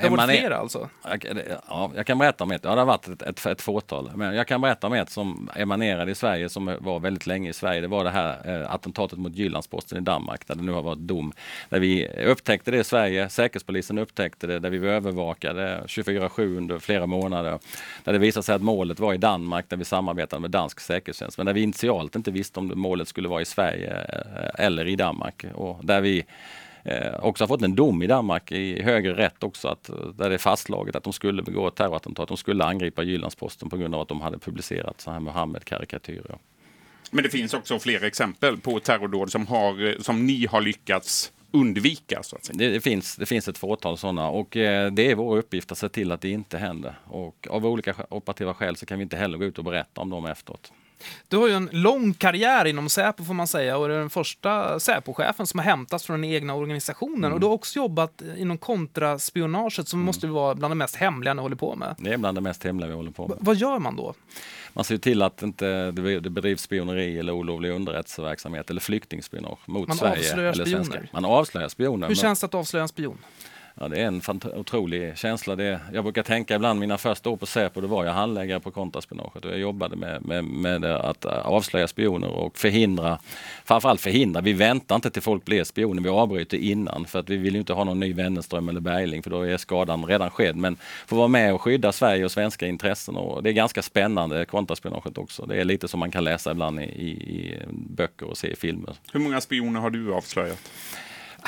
Det 0.00 0.08
har 0.08 0.16
varit 0.16 0.38
flera 0.38 0.56
alltså? 0.56 0.88
Jag, 1.04 1.26
ja, 1.68 1.90
jag 1.96 2.06
kan 2.06 2.18
berätta 2.18 2.44
om 2.44 2.50
ett. 2.50 2.64
Ja, 2.64 2.74
det 2.74 2.80
har 2.80 2.86
varit 2.86 3.08
ett, 3.08 3.22
ett, 3.22 3.46
ett 3.46 3.62
fåtal. 3.62 4.10
Men 4.14 4.34
jag 4.34 4.46
kan 4.46 4.60
berätta 4.60 4.86
om 4.86 4.92
ett 4.92 5.10
som 5.10 5.50
emanerade 5.54 6.10
i 6.10 6.14
Sverige, 6.14 6.48
som 6.48 6.76
var 6.80 7.00
väldigt 7.00 7.26
länge 7.26 7.50
i 7.50 7.52
Sverige. 7.52 7.80
Det 7.80 7.88
var 7.88 8.04
det 8.04 8.10
här 8.10 8.60
eh, 8.60 8.74
attentatet 8.74 9.18
mot 9.18 9.34
Jyllandsposten 9.34 9.98
i 9.98 10.00
Danmark, 10.00 10.46
där 10.46 10.54
det 10.54 10.62
nu 10.62 10.72
har 10.72 10.82
varit 10.82 10.98
dom. 10.98 11.32
Där 11.68 11.80
vi 11.80 12.08
upptäckte 12.08 12.70
det 12.70 12.78
i 12.78 12.84
Sverige, 12.84 13.28
Säkerhetspolisen 13.28 13.98
upptäckte 13.98 14.46
det, 14.46 14.58
där 14.58 14.70
vi 14.70 14.88
övervakade 14.88 15.82
24-7 15.86 16.56
under 16.56 16.78
flera 16.78 17.06
månader. 17.06 17.58
Där 18.04 18.12
det 18.12 18.18
visade 18.18 18.42
sig 18.42 18.54
att 18.54 18.62
målet 18.62 19.00
var 19.00 19.14
i 19.14 19.18
Danmark, 19.18 19.64
där 19.68 19.76
vi 19.76 19.84
samarbetade 19.84 20.40
med 20.40 20.50
dansk 20.50 20.80
säkerhetstjänst. 20.80 21.36
Men 21.36 21.46
där 21.46 21.52
vi 21.52 21.60
initialt 21.62 22.16
inte 22.16 22.30
visste 22.30 22.60
om 22.60 22.72
målet 22.74 23.08
skulle 23.08 23.28
vara 23.28 23.42
i 23.42 23.44
Sverige 23.44 24.06
eh, 24.08 24.64
eller 24.66 24.86
i 24.86 24.96
Danmark. 24.96 25.44
Och 25.54 25.84
där 25.84 26.00
vi 26.00 26.24
Eh, 26.84 27.14
också 27.20 27.44
har 27.44 27.48
fått 27.48 27.62
en 27.62 27.74
dom 27.74 28.02
i 28.02 28.06
Danmark 28.06 28.52
i 28.52 28.82
högre 28.82 29.16
rätt 29.16 29.42
också, 29.42 29.68
att, 29.68 29.88
eh, 29.88 29.96
där 29.96 30.28
det 30.28 30.34
är 30.34 30.38
fastslaget 30.38 30.96
att 30.96 31.04
de 31.04 31.12
skulle 31.12 31.42
begå 31.42 31.68
ett 31.68 31.74
terrorattentat. 31.74 32.28
De 32.28 32.36
skulle 32.36 32.64
angripa 32.64 33.02
Jyllandsposten 33.02 33.70
på 33.70 33.76
grund 33.76 33.94
av 33.94 34.00
att 34.00 34.08
de 34.08 34.20
hade 34.20 34.38
publicerat 34.38 35.00
så 35.00 35.10
här 35.10 35.20
Mohammed-karikatyrer. 35.20 36.38
Men 37.10 37.24
det 37.24 37.30
finns 37.30 37.54
också 37.54 37.78
flera 37.78 38.06
exempel 38.06 38.56
på 38.56 38.80
terrordåd 38.80 39.30
som, 39.30 39.46
har, 39.46 40.02
som 40.02 40.26
ni 40.26 40.46
har 40.46 40.60
lyckats 40.60 41.32
undvika. 41.50 42.22
Så 42.22 42.36
att 42.36 42.44
säga. 42.44 42.58
Det, 42.58 42.68
det, 42.68 42.80
finns, 42.80 43.16
det 43.16 43.26
finns 43.26 43.48
ett 43.48 43.58
fåtal 43.58 43.98
sådana 43.98 44.28
och 44.28 44.56
eh, 44.56 44.92
det 44.92 45.10
är 45.10 45.14
vår 45.14 45.36
uppgift 45.36 45.72
att 45.72 45.78
se 45.78 45.88
till 45.88 46.12
att 46.12 46.20
det 46.20 46.30
inte 46.30 46.58
händer. 46.58 46.98
Och 47.04 47.46
av 47.50 47.66
olika 47.66 47.94
operativa 48.08 48.54
skäl 48.54 48.76
så 48.76 48.86
kan 48.86 48.98
vi 48.98 49.02
inte 49.02 49.16
heller 49.16 49.38
gå 49.38 49.44
ut 49.44 49.58
och 49.58 49.64
berätta 49.64 50.00
om 50.00 50.10
dem 50.10 50.26
efteråt. 50.26 50.72
Du 51.28 51.36
har 51.36 51.48
ju 51.48 51.54
en 51.54 51.68
lång 51.72 52.14
karriär 52.14 52.64
inom 52.64 52.88
Säpo 52.88 53.24
får 53.24 53.34
man 53.34 53.46
säga 53.46 53.76
och 53.76 53.84
är 53.84 53.88
den 53.88 54.10
första 54.10 54.80
Säpo-chefen 54.80 55.46
som 55.46 55.58
har 55.58 55.64
hämtats 55.64 56.04
från 56.06 56.20
den 56.20 56.30
egna 56.30 56.54
organisationen. 56.54 57.18
Mm. 57.24 57.32
Och 57.32 57.40
du 57.40 57.46
har 57.46 57.52
också 57.54 57.76
jobbat 57.78 58.22
inom 58.36 58.58
kontraspionaget 58.58 59.88
som 59.88 60.00
måste 60.00 60.26
vara 60.26 60.54
bland 60.54 60.70
det 60.70 60.76
mest 60.76 60.96
hemliga 60.96 61.34
ni 61.34 61.42
håller 61.42 61.56
på 61.56 61.74
med. 61.76 61.94
Det 61.98 62.12
är 62.12 62.16
bland 62.18 62.36
det 62.36 62.40
mest 62.40 62.64
hemliga 62.64 62.88
vi 62.88 62.94
håller 62.94 63.10
på 63.10 63.28
med. 63.28 63.36
V- 63.36 63.42
vad 63.44 63.56
gör 63.56 63.78
man 63.78 63.96
då? 63.96 64.14
Man 64.72 64.84
ser 64.84 64.98
till 64.98 65.22
att 65.22 65.42
inte 65.42 65.90
det 65.90 66.30
bedrivs 66.30 66.62
spioneri 66.62 67.18
eller 67.18 67.32
olovlig 67.32 67.70
underrättelseverksamhet 67.70 68.70
eller 68.70 68.80
flyktingspionage 68.80 69.58
mot 69.66 69.88
Man 69.88 69.96
Sverige. 69.96 70.32
eller 70.32 70.64
svenskar. 70.64 71.08
Man 71.12 71.24
avslöjar 71.24 71.68
spioner. 71.68 72.06
Hur 72.06 72.14
men- 72.14 72.16
känns 72.16 72.40
det 72.40 72.46
att 72.46 72.54
avslöja 72.54 72.82
en 72.82 72.88
spion? 72.88 73.18
Ja, 73.74 73.88
det 73.88 74.00
är 74.00 74.06
en 74.06 74.22
otrolig 74.54 75.18
känsla. 75.18 75.56
Det, 75.56 75.80
jag 75.92 76.04
brukar 76.04 76.22
tänka 76.22 76.54
ibland, 76.54 76.80
mina 76.80 76.98
första 76.98 77.30
år 77.30 77.36
på 77.36 77.46
Säpo, 77.46 77.80
då 77.80 77.86
var 77.86 78.04
jag 78.04 78.12
handläggare 78.12 78.60
på 78.60 78.70
kontraspionaget 78.70 79.44
och 79.44 79.50
jag 79.50 79.58
jobbade 79.58 79.96
med, 79.96 80.24
med, 80.24 80.44
med 80.44 80.84
att 80.84 81.24
eh, 81.24 81.32
avslöja 81.32 81.88
spioner 81.88 82.28
och 82.28 82.58
förhindra, 82.58 83.18
framförallt 83.64 84.00
förhindra, 84.00 84.40
vi 84.40 84.52
väntar 84.52 84.94
inte 84.94 85.10
till 85.10 85.22
folk 85.22 85.44
blir 85.44 85.64
spioner, 85.64 86.02
vi 86.02 86.08
avbryter 86.08 86.56
innan 86.56 87.04
för 87.04 87.18
att 87.18 87.30
vi 87.30 87.36
vill 87.36 87.54
ju 87.54 87.60
inte 87.60 87.72
ha 87.72 87.84
någon 87.84 88.00
ny 88.00 88.12
Wennerström 88.12 88.68
eller 88.68 88.80
Bergling 88.80 89.22
för 89.22 89.30
då 89.30 89.42
är 89.42 89.56
skadan 89.56 90.04
redan 90.04 90.30
skedd. 90.30 90.56
Men 90.56 90.76
få 91.06 91.16
vara 91.16 91.28
med 91.28 91.54
och 91.54 91.62
skydda 91.62 91.92
Sverige 91.92 92.24
och 92.24 92.32
svenska 92.32 92.66
intressen 92.66 93.16
och 93.16 93.42
det 93.42 93.50
är 93.50 93.52
ganska 93.52 93.82
spännande, 93.82 94.44
kontraspionaget 94.44 95.18
också. 95.18 95.46
Det 95.46 95.60
är 95.60 95.64
lite 95.64 95.88
som 95.88 96.00
man 96.00 96.10
kan 96.10 96.24
läsa 96.24 96.50
ibland 96.50 96.80
i, 96.80 96.84
i, 96.84 97.08
i 97.08 97.58
böcker 97.70 98.26
och 98.26 98.36
se 98.36 98.52
i 98.52 98.56
filmer. 98.56 98.94
Hur 99.12 99.20
många 99.20 99.40
spioner 99.40 99.80
har 99.80 99.90
du 99.90 100.14
avslöjat? 100.14 100.70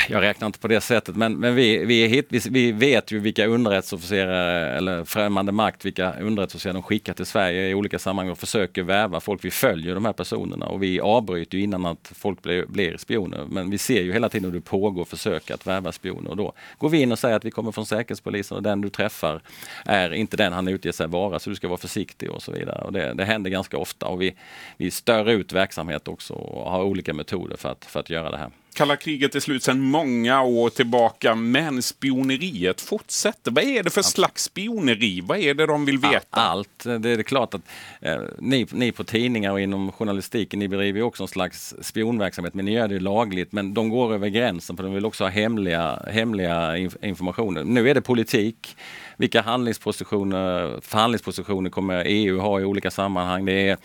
Jag 0.08 0.22
räknar 0.22 0.46
inte 0.46 0.58
på 0.58 0.68
det 0.68 0.80
sättet, 0.80 1.16
men, 1.16 1.34
men 1.34 1.54
vi, 1.54 1.84
vi, 1.84 2.04
är 2.04 2.08
hit, 2.08 2.26
vi, 2.30 2.40
vi 2.50 2.72
vet 2.72 3.12
ju 3.12 3.18
vilka 3.18 3.46
underrättelseofficerare 3.46 4.76
eller 4.76 5.04
främmande 5.04 5.52
makt, 5.52 5.84
vilka 5.84 6.12
underrättelseofficerare 6.12 6.76
de 6.76 6.82
skickar 6.82 7.14
till 7.14 7.26
Sverige 7.26 7.68
i 7.68 7.74
olika 7.74 7.98
sammanhang 7.98 8.32
och 8.32 8.38
försöker 8.38 8.82
värva 8.82 9.20
folk. 9.20 9.44
Vi 9.44 9.50
följer 9.50 9.94
de 9.94 10.04
här 10.04 10.12
personerna 10.12 10.66
och 10.66 10.82
vi 10.82 11.00
avbryter 11.00 11.58
ju 11.58 11.64
innan 11.64 11.86
att 11.86 12.12
folk 12.14 12.42
blir, 12.42 12.66
blir 12.66 12.96
spioner. 12.96 13.46
Men 13.48 13.70
vi 13.70 13.78
ser 13.78 14.02
ju 14.02 14.12
hela 14.12 14.28
tiden 14.28 14.44
hur 14.50 14.58
det 14.58 14.64
pågår 14.64 15.04
försök 15.04 15.50
att 15.50 15.66
värva 15.66 15.92
spioner 15.92 16.30
och 16.30 16.36
då 16.36 16.52
går 16.78 16.88
vi 16.88 17.00
in 17.00 17.12
och 17.12 17.18
säger 17.18 17.36
att 17.36 17.44
vi 17.44 17.50
kommer 17.50 17.72
från 17.72 17.86
Säkerhetspolisen 17.86 18.56
och 18.56 18.62
den 18.62 18.80
du 18.80 18.88
träffar 18.88 19.42
är 19.84 20.12
inte 20.12 20.36
den 20.36 20.52
han 20.52 20.69
utger 20.69 20.92
sig 20.92 21.06
vara 21.06 21.38
så 21.38 21.50
du 21.50 21.56
ska 21.56 21.69
vara 21.69 21.78
försiktig 21.78 22.30
och 22.30 22.42
så 22.42 22.52
vidare. 22.52 22.84
Och 22.84 22.92
det, 22.92 23.14
det 23.14 23.25
händer 23.25 23.50
ganska 23.50 23.78
ofta 23.78 24.06
och 24.06 24.23
vi, 24.23 24.34
vi 24.76 24.90
stör 24.90 25.30
ut 25.30 25.52
verksamhet 25.52 26.08
också 26.08 26.34
och 26.34 26.71
har 26.71 26.82
olika 26.82 27.14
metoder 27.14 27.56
för 27.56 27.69
att, 27.69 27.84
för 27.84 28.00
att 28.00 28.10
göra 28.10 28.30
det 28.30 28.38
här. 28.38 28.50
Kalla 28.75 28.97
kriget 28.97 29.34
är 29.34 29.41
slut 29.41 29.63
sedan 29.63 29.80
många 29.80 30.43
år 30.43 30.71
tillbaka, 30.71 31.34
men 31.34 31.82
spioneriet 31.82 32.80
fortsätter. 32.80 33.50
Vad 33.50 33.65
är 33.65 33.82
det 33.82 33.91
för 33.91 34.02
slags 34.02 34.45
spioneri? 34.45 35.21
Vad 35.21 35.39
är 35.39 35.54
det 35.54 35.67
de 35.67 35.84
vill 35.84 35.99
veta? 35.99 36.26
Allt. 36.30 36.84
Det 36.99 37.10
är 37.10 37.23
klart 37.23 37.54
att 37.54 37.60
eh, 38.00 38.21
ni, 38.39 38.67
ni 38.71 38.93
på 38.93 39.04
tidningar 39.04 39.52
och 39.52 39.60
inom 39.60 39.93
journalistiken, 39.93 40.58
ni 40.58 40.69
bedriver 40.69 41.02
också 41.02 41.23
en 41.23 41.28
slags 41.28 41.75
spionverksamhet, 41.82 42.54
men 42.54 42.65
ni 42.65 42.73
gör 42.73 42.89
det 42.89 43.00
lagligt. 43.00 43.52
Men 43.52 43.75
de 43.75 43.89
går 43.89 44.15
över 44.15 44.28
gränsen 44.28 44.76
för 44.76 44.84
de 44.84 44.95
vill 44.95 45.06
också 45.06 45.25
ha 45.25 45.28
hemliga, 45.28 46.02
hemliga 46.10 46.76
inf 46.76 46.97
informationer. 47.02 47.65
Nu 47.65 47.91
är 47.91 47.95
det 47.95 48.00
politik. 48.00 48.76
Vilka 49.17 49.43
handlingspositioner, 49.43 50.80
förhandlingspositioner 50.80 51.71
kommer 51.71 52.04
EU 52.06 52.39
ha 52.39 52.60
i 52.60 52.65
olika 52.65 52.91
sammanhang? 52.91 53.45
Det 53.45 53.69
är, 53.69 53.76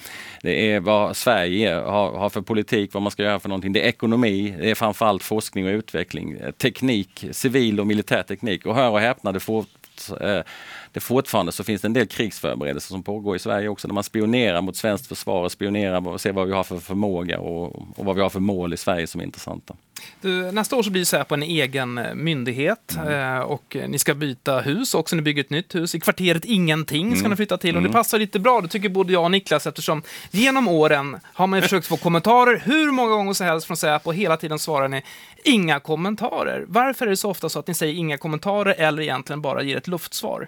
det 0.41 0.71
är 0.71 0.79
vad 0.79 1.17
Sverige 1.17 1.73
har, 1.73 2.11
har 2.11 2.29
för 2.29 2.41
politik, 2.41 2.93
vad 2.93 3.03
man 3.03 3.11
ska 3.11 3.23
göra 3.23 3.39
för 3.39 3.49
någonting. 3.49 3.73
Det 3.73 3.81
är 3.81 3.87
ekonomi, 3.87 4.55
det 4.59 4.71
är 4.71 4.75
framförallt 4.79 5.23
forskning 5.23 5.65
och 5.65 5.71
utveckling, 5.71 6.37
eh, 6.37 6.51
teknik, 6.51 7.25
civil 7.31 7.79
och 7.79 7.87
militär 7.87 8.23
teknik. 8.23 8.65
Och 8.65 8.75
hör 8.75 8.89
och 8.89 8.99
häpna, 8.99 9.31
det 9.31 9.39
fort, 9.39 9.67
eh, 10.21 10.39
det 10.91 10.99
fortfarande 10.99 11.51
så 11.51 11.63
finns 11.63 11.81
det 11.81 11.87
en 11.87 11.93
del 11.93 12.07
krigsförberedelser 12.07 12.87
som 12.87 13.03
pågår 13.03 13.35
i 13.35 13.39
Sverige 13.39 13.69
också, 13.69 13.87
där 13.87 13.93
man 13.93 14.03
spionerar 14.03 14.61
mot 14.61 14.75
svenskt 14.75 15.07
försvar 15.07 15.43
och 15.43 15.51
spionerar 15.51 16.07
och 16.07 16.21
ser 16.21 16.31
vad 16.31 16.47
vi 16.47 16.53
har 16.53 16.63
för 16.63 16.79
förmåga 16.79 17.39
och, 17.39 17.75
och 17.99 18.05
vad 18.05 18.15
vi 18.15 18.21
har 18.21 18.29
för 18.29 18.39
mål 18.39 18.73
i 18.73 18.77
Sverige 18.77 19.07
som 19.07 19.21
är 19.21 19.25
intressanta. 19.25 19.75
Du, 20.21 20.51
nästa 20.51 20.75
år 20.75 20.83
så 20.83 20.89
blir 20.89 21.05
Säpo 21.05 21.33
en 21.33 21.43
egen 21.43 21.97
eh, 21.97 22.15
myndighet 22.15 22.97
eh, 23.09 23.39
och 23.39 23.75
eh, 23.75 23.89
ni 23.89 23.99
ska 23.99 24.13
byta 24.13 24.59
hus 24.59 24.93
också. 24.93 25.15
Ni 25.15 25.21
bygger 25.21 25.43
ett 25.43 25.49
nytt 25.49 25.75
hus. 25.75 25.95
I 25.95 25.99
kvarteret 25.99 26.45
Ingenting 26.45 27.15
ska 27.15 27.27
ni 27.27 27.35
flytta 27.35 27.57
till 27.57 27.77
och 27.77 27.83
det 27.83 27.89
passar 27.89 28.19
lite 28.19 28.39
bra, 28.39 28.61
det 28.61 28.67
tycker 28.67 28.89
både 28.89 29.13
jag 29.13 29.23
och 29.23 29.31
Niklas, 29.31 29.67
eftersom 29.67 30.01
genom 30.31 30.67
åren 30.67 31.17
har 31.23 31.47
man 31.47 31.61
försökt 31.61 31.87
få 31.87 31.97
kommentarer 31.97 32.61
hur 32.65 32.91
många 32.91 33.09
gånger 33.09 33.33
som 33.33 33.47
helst 33.47 33.67
från 33.67 33.77
Säpo 33.77 34.09
och 34.09 34.15
hela 34.15 34.37
tiden 34.37 34.59
svarar 34.59 34.87
ni 34.87 35.03
inga 35.43 35.79
kommentarer. 35.79 36.65
Varför 36.67 37.05
är 37.05 37.09
det 37.09 37.17
så 37.17 37.29
ofta 37.29 37.49
så 37.49 37.59
att 37.59 37.67
ni 37.67 37.73
säger 37.73 37.93
inga 37.93 38.17
kommentarer 38.17 38.75
eller 38.77 39.01
egentligen 39.01 39.41
bara 39.41 39.63
ger 39.63 39.77
ett 39.77 39.87
luftsvar? 39.87 40.47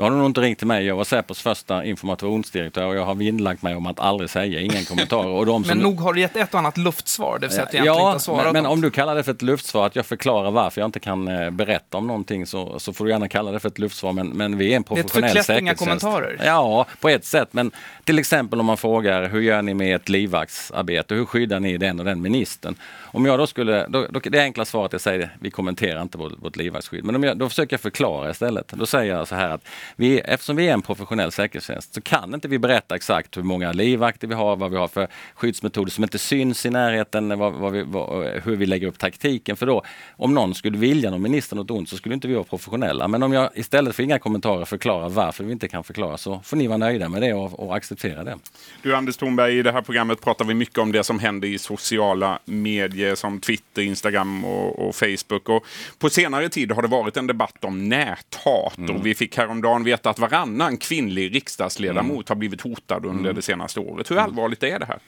Nu 0.00 0.04
har 0.04 0.10
du 0.10 0.16
nog 0.16 0.26
inte 0.26 0.40
ringt 0.40 0.58
till 0.58 0.66
mig. 0.66 0.86
Jag 0.86 0.96
var 0.96 1.04
Säpos 1.04 1.40
första 1.42 1.84
informationsdirektör 1.84 2.86
och 2.86 2.96
jag 2.96 3.04
har 3.04 3.14
vinnlagt 3.14 3.62
mig 3.62 3.74
om 3.74 3.86
att 3.86 4.00
aldrig 4.00 4.30
säga 4.30 4.60
ingen 4.60 4.84
kommentar. 4.84 5.26
Och 5.26 5.46
de 5.46 5.64
som... 5.64 5.68
Men 5.78 5.82
nog 5.82 6.00
har 6.00 6.12
du 6.12 6.20
gett 6.20 6.36
ett 6.36 6.54
och 6.54 6.58
annat 6.60 6.76
luftsvar, 6.76 7.38
det 7.38 7.46
vill 7.46 7.50
säga 7.50 7.62
att 7.62 7.70
du 7.70 7.76
egentligen 7.76 7.96
inte 7.96 8.06
Ja, 8.06 8.12
har 8.12 8.18
svarat 8.18 8.44
men, 8.44 8.52
men 8.62 8.66
om 8.66 8.80
du 8.80 8.90
kallar 8.90 9.14
det 9.14 9.22
för 9.22 9.32
ett 9.32 9.42
luftsvar, 9.42 9.86
att 9.86 9.96
jag 9.96 10.06
förklarar 10.06 10.50
varför 10.50 10.80
jag 10.80 10.88
inte 10.88 11.00
kan 11.00 11.28
eh, 11.28 11.50
berätta 11.50 11.98
om 11.98 12.06
någonting 12.06 12.46
så, 12.46 12.78
så 12.78 12.92
får 12.92 13.04
du 13.04 13.10
gärna 13.10 13.28
kalla 13.28 13.50
det 13.52 13.60
för 13.60 13.68
ett 13.68 13.78
luftsvar. 13.78 14.12
Men, 14.12 14.28
men 14.28 14.58
vi 14.58 14.72
är 14.72 14.76
en 14.76 14.84
Det 14.88 14.94
är 14.94 14.98
ett 15.00 15.12
professionell 15.12 15.44
säkerhetstjänst. 15.44 15.78
kommentarer. 16.04 16.40
Ja, 16.44 16.86
på 17.00 17.08
ett 17.08 17.24
sätt. 17.24 17.48
Men 17.52 17.70
till 18.10 18.18
exempel 18.18 18.60
om 18.60 18.66
man 18.66 18.76
frågar 18.76 19.28
hur 19.28 19.40
gör 19.40 19.62
ni 19.62 19.74
med 19.74 19.96
ett 19.96 20.08
livvaktsarbete? 20.08 21.14
Hur 21.14 21.24
skyddar 21.24 21.60
ni 21.60 21.78
den 21.78 21.98
och 21.98 22.04
den 22.04 22.22
ministern? 22.22 22.74
Om 23.12 23.26
jag 23.26 23.38
då 23.38 23.46
skulle, 23.46 23.86
då, 23.88 24.06
då, 24.10 24.20
det 24.20 24.40
enkla 24.40 24.64
svaret 24.64 24.92
är 24.92 24.96
att 24.96 25.02
säga 25.02 25.28
vi 25.40 25.50
kommenterar 25.50 26.02
inte 26.02 26.18
vårt, 26.18 26.32
vårt 26.42 26.56
livvaktsskydd. 26.56 27.04
Men 27.04 27.16
om 27.16 27.22
jag, 27.22 27.38
då 27.38 27.48
försöker 27.48 27.74
jag 27.74 27.80
förklara 27.80 28.30
istället. 28.30 28.68
Då 28.68 28.86
säger 28.86 29.14
jag 29.14 29.28
så 29.28 29.34
här 29.34 29.50
att 29.50 29.64
vi, 29.96 30.18
eftersom 30.18 30.56
vi 30.56 30.68
är 30.68 30.72
en 30.72 30.82
professionell 30.82 31.32
säkerhetstjänst 31.32 31.94
så 31.94 32.00
kan 32.00 32.34
inte 32.34 32.48
vi 32.48 32.58
berätta 32.58 32.96
exakt 32.96 33.36
hur 33.36 33.42
många 33.42 33.72
livvakter 33.72 34.28
vi 34.28 34.34
har, 34.34 34.56
vad 34.56 34.70
vi 34.70 34.76
har 34.76 34.88
för 34.88 35.08
skyddsmetoder 35.34 35.90
som 35.90 36.04
inte 36.04 36.18
syns 36.18 36.66
i 36.66 36.70
närheten, 36.70 37.38
vad, 37.38 37.52
vad 37.52 37.72
vi, 37.72 37.82
vad, 37.82 38.26
hur 38.26 38.56
vi 38.56 38.66
lägger 38.66 38.86
upp 38.86 38.98
taktiken. 38.98 39.56
För 39.56 39.66
då, 39.66 39.82
om 40.16 40.34
någon 40.34 40.54
skulle 40.54 40.78
vilja 40.78 41.10
någon 41.10 41.22
minister 41.22 41.56
något 41.56 41.70
ont 41.70 41.88
så 41.88 41.96
skulle 41.96 42.14
inte 42.14 42.28
vi 42.28 42.34
vara 42.34 42.44
professionella. 42.44 43.08
Men 43.08 43.22
om 43.22 43.32
jag 43.32 43.50
istället 43.54 43.96
för 43.96 44.02
inga 44.02 44.18
kommentarer 44.18 44.64
förklarar 44.64 45.08
varför 45.08 45.44
vi 45.44 45.52
inte 45.52 45.68
kan 45.68 45.84
förklara 45.84 46.16
så 46.16 46.40
får 46.44 46.56
ni 46.56 46.66
vara 46.66 46.78
nöjda 46.78 47.08
med 47.08 47.22
det 47.22 47.32
och, 47.32 47.60
och 47.60 47.76
acceptera 47.76 47.99
det. 48.08 48.38
Du 48.82 48.94
Anders 48.96 49.16
Thornberg, 49.16 49.58
i 49.58 49.62
det 49.62 49.72
här 49.72 49.82
programmet 49.82 50.20
pratar 50.20 50.44
vi 50.44 50.54
mycket 50.54 50.78
om 50.78 50.92
det 50.92 51.04
som 51.04 51.18
händer 51.18 51.48
i 51.48 51.58
sociala 51.58 52.38
medier 52.44 53.14
som 53.14 53.40
Twitter, 53.40 53.82
Instagram 53.82 54.44
och, 54.44 54.88
och 54.88 54.94
Facebook. 54.96 55.48
Och 55.48 55.66
på 55.98 56.10
senare 56.10 56.48
tid 56.48 56.72
har 56.72 56.82
det 56.82 56.88
varit 56.88 57.16
en 57.16 57.26
debatt 57.26 57.64
om 57.64 57.88
näthat 57.88 58.78
och 58.90 59.06
vi 59.06 59.14
fick 59.14 59.36
häromdagen 59.36 59.84
veta 59.84 60.10
att 60.10 60.18
varannan 60.18 60.76
kvinnlig 60.76 61.34
riksdagsledamot 61.34 62.10
Mm. 62.10 62.24
har 62.28 62.34
blivit 62.36 62.60
hotad 62.60 63.06
under 63.06 63.32
det 63.32 63.42
senaste 63.42 63.80
året. 63.80 64.10
Hur 64.10 64.18
allvarligt 64.18 64.62
är 64.62 64.78
det 64.78 64.86
här? 64.86 64.98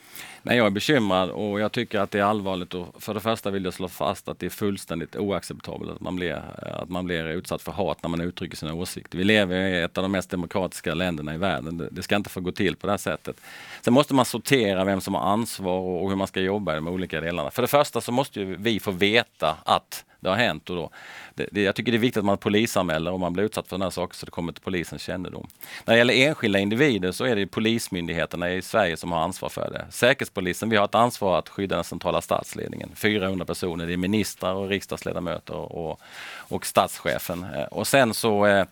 Nej, 0.44 0.56
jag 0.56 0.66
är 0.66 0.70
bekymrad 0.70 1.30
och 1.30 1.60
jag 1.60 1.72
tycker 1.72 2.00
att 2.00 2.10
det 2.10 2.18
är 2.18 2.22
allvarligt. 2.22 2.74
Och 2.74 3.02
för 3.02 3.14
det 3.14 3.20
första 3.20 3.50
vill 3.50 3.64
jag 3.64 3.74
slå 3.74 3.88
fast 3.88 4.28
att 4.28 4.38
det 4.38 4.46
är 4.46 4.50
fullständigt 4.50 5.16
oacceptabelt 5.16 5.90
att 5.92 6.00
man 6.00 6.16
blir, 6.16 6.42
att 6.82 6.88
man 6.88 7.04
blir 7.04 7.26
utsatt 7.26 7.62
för 7.62 7.72
hat 7.72 8.02
när 8.02 8.10
man 8.10 8.20
uttrycker 8.20 8.56
sina 8.56 8.74
åsikter. 8.74 9.18
Vi 9.18 9.24
lever 9.24 9.56
i 9.68 9.82
ett 9.82 9.98
av 9.98 10.02
de 10.02 10.12
mest 10.12 10.30
demokratiska 10.30 10.94
länderna 10.94 11.34
i 11.34 11.38
världen. 11.38 11.88
Det- 11.90 12.02
ska 12.02 12.16
inte 12.16 12.30
få 12.30 12.40
gå 12.40 12.52
till 12.52 12.76
på 12.76 12.86
det 12.86 12.92
här 12.92 12.98
sättet. 12.98 13.36
Sen 13.82 13.94
måste 13.94 14.14
man 14.14 14.24
sortera 14.24 14.84
vem 14.84 15.00
som 15.00 15.14
har 15.14 15.22
ansvar 15.32 15.78
och 15.78 16.08
hur 16.08 16.16
man 16.16 16.26
ska 16.26 16.40
jobba 16.40 16.72
i 16.72 16.74
de 16.74 16.88
olika 16.88 17.20
delarna. 17.20 17.50
För 17.50 17.62
det 17.62 17.68
första 17.68 18.00
så 18.00 18.12
måste 18.12 18.40
ju 18.40 18.56
vi 18.56 18.80
få 18.80 18.90
veta 18.90 19.56
att 19.64 20.04
det 20.22 20.28
har 20.28 20.36
hänt 20.36 20.70
och 20.70 20.76
då. 20.76 20.90
Det, 21.34 21.48
det, 21.52 21.62
jag 21.62 21.74
tycker 21.74 21.92
det 21.92 21.98
är 21.98 22.00
viktigt 22.00 22.18
att 22.18 22.24
man 22.24 22.38
polisanmäler 22.38 23.12
om 23.12 23.20
man 23.20 23.32
blir 23.32 23.44
utsatt 23.44 23.64
för 23.64 23.70
sådana 23.70 23.84
här 23.84 23.90
saker 23.90 24.16
så 24.16 24.26
det 24.26 24.32
kommer 24.32 24.52
till 24.52 24.62
polisens 24.62 25.02
kännedom. 25.02 25.46
När 25.84 25.94
det 25.94 25.98
gäller 25.98 26.14
enskilda 26.14 26.58
individer 26.58 27.12
så 27.12 27.24
är 27.24 27.36
det 27.36 27.46
polismyndigheterna 27.46 28.52
i 28.52 28.62
Sverige 28.62 28.96
som 28.96 29.12
har 29.12 29.20
ansvar 29.20 29.48
för 29.48 29.70
det. 29.70 29.86
Säkerhetspolisen, 29.90 30.70
vi 30.70 30.76
har 30.76 30.84
ett 30.84 30.94
ansvar 30.94 31.38
att 31.38 31.48
skydda 31.48 31.74
den 31.74 31.84
centrala 31.84 32.20
statsledningen. 32.20 32.90
400 32.94 33.44
personer, 33.44 33.86
det 33.86 33.92
är 33.92 33.96
ministrar 33.96 34.54
och 34.54 34.68
riksdagsledamöter 34.68 35.54
och, 35.54 36.00
och 36.36 36.66
statschefen. 36.66 37.46
Eh, 37.54 37.64
och 37.64 37.86
sen 37.86 38.14
så 38.14 38.46
eh, 38.46 38.64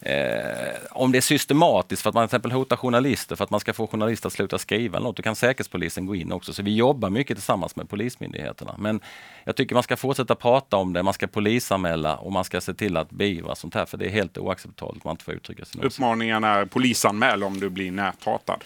Eh, 0.00 0.74
om 0.90 1.12
det 1.12 1.18
är 1.18 1.22
systematiskt 1.22 2.02
för 2.02 2.08
att 2.08 2.14
man 2.14 2.22
till 2.22 2.28
exempel 2.28 2.52
hotar 2.52 2.76
journalister 2.76 3.36
för 3.36 3.44
att 3.44 3.50
man 3.50 3.60
ska 3.60 3.72
få 3.72 3.86
journalister 3.86 4.26
att 4.26 4.32
sluta 4.32 4.58
skriva 4.58 4.96
eller 4.96 5.06
något, 5.06 5.16
då 5.16 5.22
kan 5.22 5.36
Säkerhetspolisen 5.36 6.06
gå 6.06 6.14
in 6.14 6.32
också. 6.32 6.52
Så 6.52 6.62
vi 6.62 6.74
jobbar 6.74 7.10
mycket 7.10 7.36
tillsammans 7.36 7.76
med 7.76 7.88
polismyndigheterna. 7.88 8.74
Men 8.78 9.00
jag 9.44 9.56
tycker 9.56 9.74
man 9.74 9.82
ska 9.82 9.96
fortsätta 9.96 10.34
prata 10.34 10.76
om 10.76 10.87
det, 10.92 11.02
man 11.02 11.14
ska 11.14 11.26
polisanmäla 11.26 12.16
och 12.16 12.32
man 12.32 12.44
ska 12.44 12.60
se 12.60 12.74
till 12.74 12.96
att 12.96 13.10
beivra 13.10 13.54
sånt 13.54 13.74
här, 13.74 13.86
för 13.86 13.96
det 13.98 14.06
är 14.06 14.10
helt 14.10 14.38
oacceptabelt 14.38 15.04
man 15.04 15.10
inte 15.12 15.24
får 15.24 15.34
uttrycka 15.34 15.62
åsikter. 15.62 15.86
Uppmaningen 15.86 16.44
är 16.44 16.64
polisanmäl 16.64 17.44
om 17.44 17.60
du 17.60 17.68
blir 17.70 17.90
näthatad. 17.92 18.64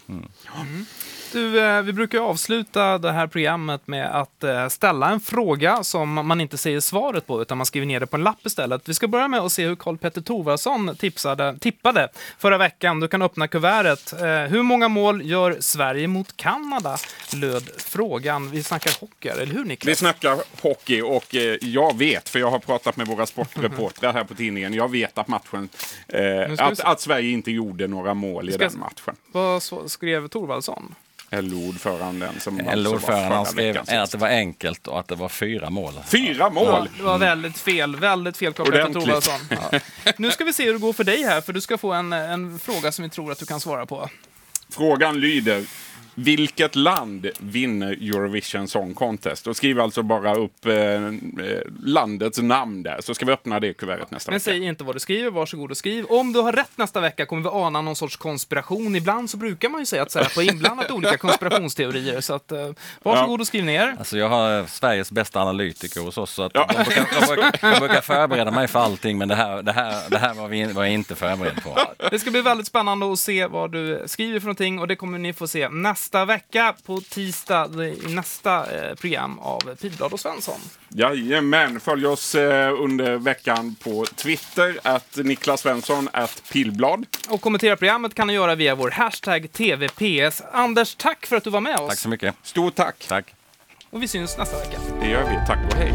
Du, 1.32 1.60
eh, 1.60 1.82
vi 1.82 1.92
brukar 1.92 2.18
avsluta 2.18 2.98
det 2.98 3.12
här 3.12 3.26
programmet 3.26 3.86
med 3.86 4.20
att 4.20 4.44
eh, 4.44 4.68
ställa 4.68 5.10
en 5.10 5.20
fråga 5.20 5.84
som 5.84 6.12
man 6.14 6.40
inte 6.40 6.58
säger 6.58 6.80
svaret 6.80 7.26
på, 7.26 7.42
utan 7.42 7.56
man 7.58 7.66
skriver 7.66 7.86
ner 7.86 8.00
det 8.00 8.06
på 8.06 8.16
en 8.16 8.22
lapp 8.24 8.46
istället. 8.46 8.88
Vi 8.88 8.94
ska 8.94 9.08
börja 9.08 9.28
med 9.28 9.40
att 9.40 9.52
se 9.52 9.66
hur 9.66 9.76
Karl 9.76 9.96
Petter 9.96 10.20
Thorwaldsson 10.20 10.96
tipsade, 10.96 11.56
tippade 11.60 12.08
förra 12.38 12.58
veckan. 12.58 13.00
Du 13.00 13.08
kan 13.08 13.22
öppna 13.22 13.48
kuvertet. 13.48 14.12
Eh, 14.12 14.18
Hur 14.28 14.62
många 14.62 14.88
mål 14.88 15.22
gör 15.30 15.56
Sverige 15.60 16.08
mot 16.08 16.36
Kanada? 16.36 16.96
löd 17.34 17.68
frågan. 17.78 18.50
Vi 18.50 18.62
snackar 18.62 18.92
hockey, 19.00 19.28
eller 19.28 19.46
hur 19.46 19.62
Vi 19.62 19.68
Niklas? 19.68 19.98
snackar 19.98 20.36
hockey 20.62 21.00
och 21.02 21.34
jag 21.60 21.98
vet, 21.98 22.11
för 22.20 22.38
jag 22.38 22.50
har 22.50 22.58
pratat 22.58 22.96
med 22.96 23.06
våra 23.06 23.26
sportreportrar 23.26 24.12
här 24.12 24.24
på 24.24 24.34
tidningen, 24.34 24.74
jag 24.74 24.90
vet 24.90 25.18
att 25.18 25.28
matchen, 25.28 25.68
eh, 26.08 26.52
att, 26.58 26.80
att 26.80 27.00
Sverige 27.00 27.30
inte 27.30 27.50
gjorde 27.50 27.86
några 27.86 28.14
mål 28.14 28.48
i 28.48 28.52
ska 28.52 28.68
den 28.68 28.78
matchen. 28.78 29.16
Vad 29.32 29.62
skrev 29.86 30.28
Thorwaldsson? 30.28 30.94
LO-ordföranden 31.40 32.40
som 32.40 32.60
alltså 32.60 32.76
LO-ordföranden 32.76 33.32
han 33.32 33.46
skrev 33.46 33.78
att 33.88 34.10
det 34.10 34.18
var 34.18 34.28
enkelt 34.28 34.88
och 34.88 35.00
att 35.00 35.08
det 35.08 35.14
var 35.14 35.28
fyra 35.28 35.70
mål. 35.70 35.92
Fyra 36.06 36.50
mål! 36.50 36.88
Det 36.96 37.02
var 37.02 37.18
väldigt 37.18 37.58
fel, 37.58 37.96
väldigt 37.96 38.36
fel 38.36 38.52
Ordentligt. 38.58 39.04
Thorwaldsson. 39.04 39.40
Ja. 39.50 39.80
Nu 40.16 40.30
ska 40.30 40.44
vi 40.44 40.52
se 40.52 40.64
hur 40.64 40.72
det 40.72 40.78
går 40.78 40.92
för 40.92 41.04
dig 41.04 41.22
här, 41.22 41.40
för 41.40 41.52
du 41.52 41.60
ska 41.60 41.78
få 41.78 41.92
en, 41.92 42.12
en 42.12 42.58
fråga 42.58 42.92
som 42.92 43.02
vi 43.02 43.08
tror 43.08 43.32
att 43.32 43.38
du 43.38 43.46
kan 43.46 43.60
svara 43.60 43.86
på. 43.86 44.08
Frågan 44.70 45.20
lyder, 45.20 45.64
vilket 46.14 46.76
land 46.76 47.28
vinner 47.38 47.92
Eurovision 47.92 48.68
Song 48.68 48.94
Contest? 48.94 49.44
Då 49.44 49.54
skriver 49.54 49.82
alltså 49.82 50.02
bara 50.02 50.34
upp 50.34 50.66
eh, 50.66 50.74
eh, 50.74 51.10
landets 51.82 52.38
namn 52.38 52.82
där, 52.82 52.96
så 53.00 53.14
ska 53.14 53.26
vi 53.26 53.32
öppna 53.32 53.60
det 53.60 53.72
kuvertet 53.74 54.10
nästa 54.10 54.30
Men 54.30 54.36
vecka. 54.36 54.44
säg 54.44 54.64
inte 54.64 54.84
vad 54.84 54.96
du 54.96 55.00
skriver, 55.00 55.30
varsågod 55.30 55.70
och 55.70 55.76
skriv. 55.76 56.04
Om 56.08 56.32
du 56.32 56.40
har 56.40 56.52
rätt 56.52 56.70
nästa 56.78 57.00
vecka 57.00 57.26
kommer 57.26 57.42
vi 57.42 57.48
ana 57.48 57.80
någon 57.80 57.96
sorts 57.96 58.16
konspiration. 58.16 58.96
Ibland 58.96 59.30
så 59.30 59.36
brukar 59.36 59.68
man 59.68 59.80
ju 59.80 59.86
säga 59.86 60.02
att 60.02 60.10
Säpo 60.10 60.40
är 60.40 60.52
inblandat 60.52 60.90
i 60.90 60.92
olika 60.92 61.16
konspirationsteorier. 61.18 62.20
Så 62.20 62.34
att, 62.34 62.52
eh, 62.52 62.70
varsågod 63.02 63.40
och 63.40 63.46
skriv 63.46 63.64
ner. 63.64 63.94
Alltså 63.98 64.18
jag 64.18 64.28
har 64.28 64.66
Sveriges 64.66 65.10
bästa 65.10 65.40
analytiker 65.40 66.00
hos 66.00 66.18
oss 66.18 66.30
så 66.30 66.42
att 66.42 66.52
Ja. 66.54 66.66
de, 66.68 66.84
brukar, 66.84 67.06
de, 67.20 67.26
brukar, 67.26 67.72
de 67.72 67.78
brukar 67.78 68.00
förbereda 68.00 68.50
mig 68.50 68.68
för 68.68 68.78
allting 68.78 69.18
men 69.18 69.28
det 69.28 69.34
här, 69.34 69.62
det 69.62 69.72
här, 69.72 70.10
det 70.10 70.18
här 70.18 70.34
var, 70.34 70.48
vi, 70.48 70.64
var 70.72 70.84
jag 70.84 70.92
inte 70.92 71.14
förberedd 71.14 71.62
på. 71.62 71.78
Det 72.10 72.18
ska 72.18 72.30
bli 72.30 72.40
väldigt 72.40 72.66
spännande 72.66 73.12
att 73.12 73.18
se 73.18 73.46
vad 73.46 73.72
du 73.72 74.02
skriver 74.06 74.40
för 74.40 74.46
någonting 74.46 74.78
och 74.78 74.88
det 74.88 74.96
kommer 74.96 75.18
ni 75.18 75.32
få 75.32 75.46
se 75.48 75.68
nästa 75.68 76.01
vecka 76.10 76.74
på 76.86 77.00
tisdag 77.00 77.84
i 77.84 78.14
nästa 78.14 78.72
eh, 78.88 78.94
program 78.94 79.38
av 79.38 79.74
Pilblad 79.80 80.12
och 80.12 80.20
Svensson. 80.20 80.60
Jajamän, 80.88 81.80
följ 81.80 82.06
oss 82.06 82.34
eh, 82.34 82.80
under 82.82 83.16
veckan 83.16 83.76
på 83.84 84.04
Twitter, 84.06 84.78
att 84.82 85.16
Niklas 85.16 85.60
Svensson, 85.60 86.08
att 86.12 86.42
Pillblad. 86.52 87.06
Och 87.28 87.40
kommentera 87.40 87.76
programmet 87.76 88.14
kan 88.14 88.26
ni 88.26 88.32
göra 88.32 88.54
via 88.54 88.74
vår 88.74 88.90
hashtag 88.90 89.52
TVPS. 89.52 90.42
Anders, 90.52 90.94
tack 90.94 91.26
för 91.26 91.36
att 91.36 91.44
du 91.44 91.50
var 91.50 91.60
med 91.60 91.76
Tack 91.76 91.92
oss. 91.92 91.98
så 92.00 92.08
mycket. 92.08 92.34
Stort 92.42 92.74
tack! 92.74 93.04
Tack. 93.08 93.34
Och 93.90 94.02
vi 94.02 94.08
syns 94.08 94.38
nästa 94.38 94.58
vecka. 94.58 94.78
Det 95.00 95.08
gör 95.08 95.30
vi. 95.30 95.36
Tack 95.46 95.58
och 95.72 95.76
hej! 95.78 95.92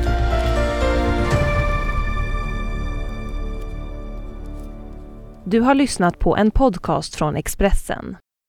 Du 5.45 5.59
har 5.61 5.75
lyssnat 5.75 6.19
på 6.19 6.37
en 6.37 6.51
podcast 6.51 7.15
från 7.15 7.35
Expressen. 7.35 8.17